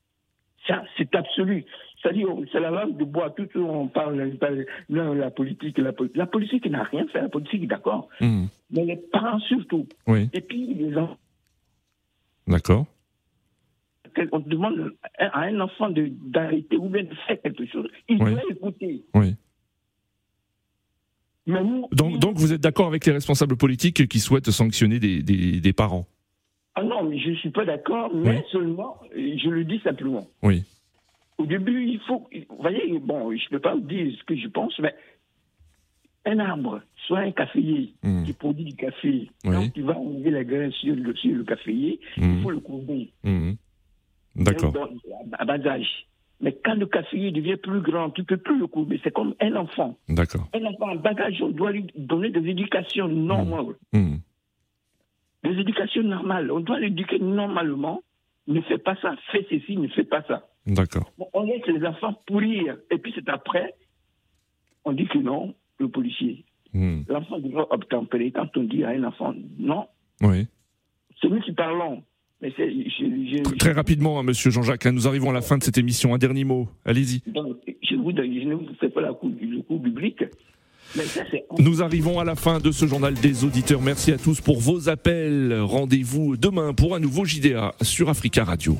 Ça, 0.67 0.83
c'est 0.97 1.15
absolu. 1.15 1.65
C'est-à-dire, 2.03 2.29
c'est 2.53 2.61
la 2.61 2.71
langue 2.71 2.97
de 2.97 3.05
bois. 3.05 3.31
Tout 3.31 3.49
on 3.57 3.89
parle, 3.89 4.37
de 4.39 4.67
la 4.89 5.31
politique, 5.31 5.79
la, 5.79 5.93
la 6.15 6.27
politique 6.27 6.67
n'a 6.67 6.85
rien 6.85 7.07
fait, 7.09 7.23
la 7.23 7.29
politique, 7.29 7.69
d'accord. 7.69 8.09
Hmm. 8.21 8.47
Mais 8.71 8.85
les 8.85 8.97
parents 8.97 9.41
surtout. 9.41 9.87
Oui. 10.07 10.29
Et 10.33 10.41
puis 10.41 10.75
les 10.75 10.97
enfants. 10.97 11.19
D'accord. 12.47 12.87
On 14.33 14.39
demande 14.39 14.93
à 15.19 15.41
un 15.41 15.61
enfant 15.61 15.91
d'arrêter 15.91 16.77
ou 16.77 16.89
bien 16.89 17.05
de 17.05 17.15
faire 17.27 17.41
quelque 17.43 17.67
chose. 17.67 17.89
Il 18.09 18.19
doit 18.19 18.41
écouter. 18.51 19.05
Oui. 19.15 19.35
Mais 21.47 21.63
nous, 21.63 21.87
donc, 21.93 22.19
donc, 22.19 22.39
vous 22.39 22.53
êtes 22.53 22.61
d'accord 22.61 22.89
avec 22.89 23.07
les 23.07 23.13
responsables 23.13 23.57
politiques 23.57 24.09
qui 24.09 24.19
souhaitent 24.19 24.51
sanctionner 24.51 24.99
des, 24.99 25.23
des, 25.23 25.61
des 25.61 25.73
parents? 25.73 26.07
Ah 26.77 26.83
non, 26.83 27.05
mais 27.05 27.19
je 27.19 27.31
ne 27.31 27.37
suis 27.37 27.51
pas 27.51 27.65
d'accord, 27.65 28.11
mais 28.15 28.45
seulement, 28.53 28.99
je 29.15 29.49
le 29.49 29.65
dis 29.65 29.81
simplement. 29.81 30.27
Oui. 30.43 30.63
Au 31.39 31.47
début, 31.47 31.87
il 31.87 31.99
faut. 32.01 32.29
Vous 32.51 32.57
voyez, 32.61 32.99
bon, 32.99 33.35
je 33.35 33.45
ne 33.45 33.51
peux 33.51 33.61
pas 33.61 33.75
vous 33.75 33.81
dire 33.81 34.15
ce 34.19 34.25
que 34.25 34.37
je 34.37 34.47
pense, 34.49 34.79
mais 34.79 34.95
un 36.27 36.39
arbre, 36.39 36.83
soit 37.07 37.21
un 37.21 37.31
caféier 37.31 37.95
hmm. 38.03 38.25
qui 38.25 38.33
produit 38.35 38.65
du 38.67 38.77
café, 38.77 39.31
quand 39.43 39.73
tu 39.73 39.83
vas 39.83 39.97
enlever 39.97 40.31
la 40.31 40.45
graine 40.45 40.73
sur 40.73 40.95
le, 40.95 41.15
sur 41.17 41.35
le 41.35 41.45
caféier, 41.45 41.99
il 42.19 42.25
hmm. 42.25 42.43
faut 42.43 42.51
le 42.51 42.61
couvrir. 42.61 43.09
Hmm. 43.25 43.53
D'accord. 44.35 44.75
Âge. 45.39 46.07
Mais 46.43 46.55
quand 46.63 46.75
le 46.75 46.85
caféier 46.85 47.31
devient 47.31 47.57
plus 47.57 47.81
grand, 47.81 48.11
tu 48.11 48.21
ne 48.21 48.27
peux 48.27 48.37
plus 48.37 48.59
le 48.59 48.67
couvrir. 48.67 49.01
C'est 49.03 49.13
comme 49.15 49.35
un 49.41 49.57
enfant. 49.57 49.97
D'accord. 50.11 50.47
Un 50.53 50.65
enfant 50.67 50.91
en 50.91 50.97
bagage, 50.97 51.41
on 51.41 51.49
doit 51.49 51.73
lui 51.73 51.87
donner 51.97 52.29
des 52.29 52.51
éducations 52.51 53.09
normales 53.09 53.77
des 55.49 55.61
éducations 55.61 56.03
normales. 56.03 56.51
On 56.51 56.61
doit 56.61 56.81
l'éduquer 56.81 57.19
normalement. 57.19 58.03
Ne 58.47 58.61
fais 58.63 58.79
pas 58.79 58.97
ça, 59.03 59.15
fais 59.33 59.45
ceci, 59.51 59.77
ne 59.77 59.89
fais 59.89 60.05
pas 60.05 60.23
ça. 60.23 60.47
D'accord. 60.67 61.13
on 61.33 61.45
laisse 61.45 61.67
les 61.67 61.85
enfants 61.85 62.15
pourrir. 62.27 62.77
Et 62.91 62.99
puis 62.99 63.13
c'est 63.15 63.29
après, 63.29 63.75
on 64.85 64.93
dit 64.93 65.07
que 65.07 65.19
non, 65.19 65.55
le 65.79 65.89
policier. 65.89 66.45
Hmm. 66.73 67.03
L'enfant 67.09 67.39
doit 67.39 67.73
obtempérer. 67.73 68.31
Quand 68.31 68.57
on 68.57 68.65
dit 68.65 68.85
à 68.85 68.91
un 68.91 69.05
enfant 69.05 69.35
non, 69.59 69.87
oui. 70.23 70.47
c'est 71.21 71.29
nous 71.29 71.41
qui 71.41 71.53
parlons. 71.53 72.03
Mais 72.43 72.53
Très 73.59 73.73
rapidement, 73.73 74.19
hein, 74.19 74.23
monsieur 74.23 74.51
Jean-Jacques, 74.51 74.85
hein, 74.85 74.93
nous 74.93 75.09
arrivons 75.09 75.31
à 75.31 75.33
la 75.33 75.41
fin 75.41 75.57
de 75.57 75.63
cette 75.63 75.79
émission. 75.79 76.13
Un 76.13 76.19
dernier 76.19 76.45
mot, 76.45 76.69
allez-y. 76.85 77.23
Je, 77.27 77.95
vous, 77.95 78.11
je 78.11 78.47
ne 78.47 78.55
vous 78.55 78.67
fais 78.79 78.91
pas 78.91 79.01
la 79.01 79.15
coup, 79.15 79.33
le 79.41 79.63
coup 79.63 79.79
biblique. 79.79 80.23
Nous 81.59 81.83
arrivons 81.83 82.19
à 82.19 82.25
la 82.25 82.35
fin 82.35 82.59
de 82.59 82.71
ce 82.71 82.87
journal 82.87 83.15
des 83.15 83.45
auditeurs. 83.45 83.81
Merci 83.81 84.13
à 84.13 84.19
tous 84.19 84.41
pour 84.41 84.61
vos 84.61 84.89
appels. 84.89 85.59
Rendez-vous 85.61 86.37
demain 86.37 86.75
pour 86.75 86.95
un 86.95 87.01
nouveau 87.01 87.25
JDA 87.25 87.75
sur 87.83 88.09
Africa 88.09 88.45
Radio. 88.45 88.77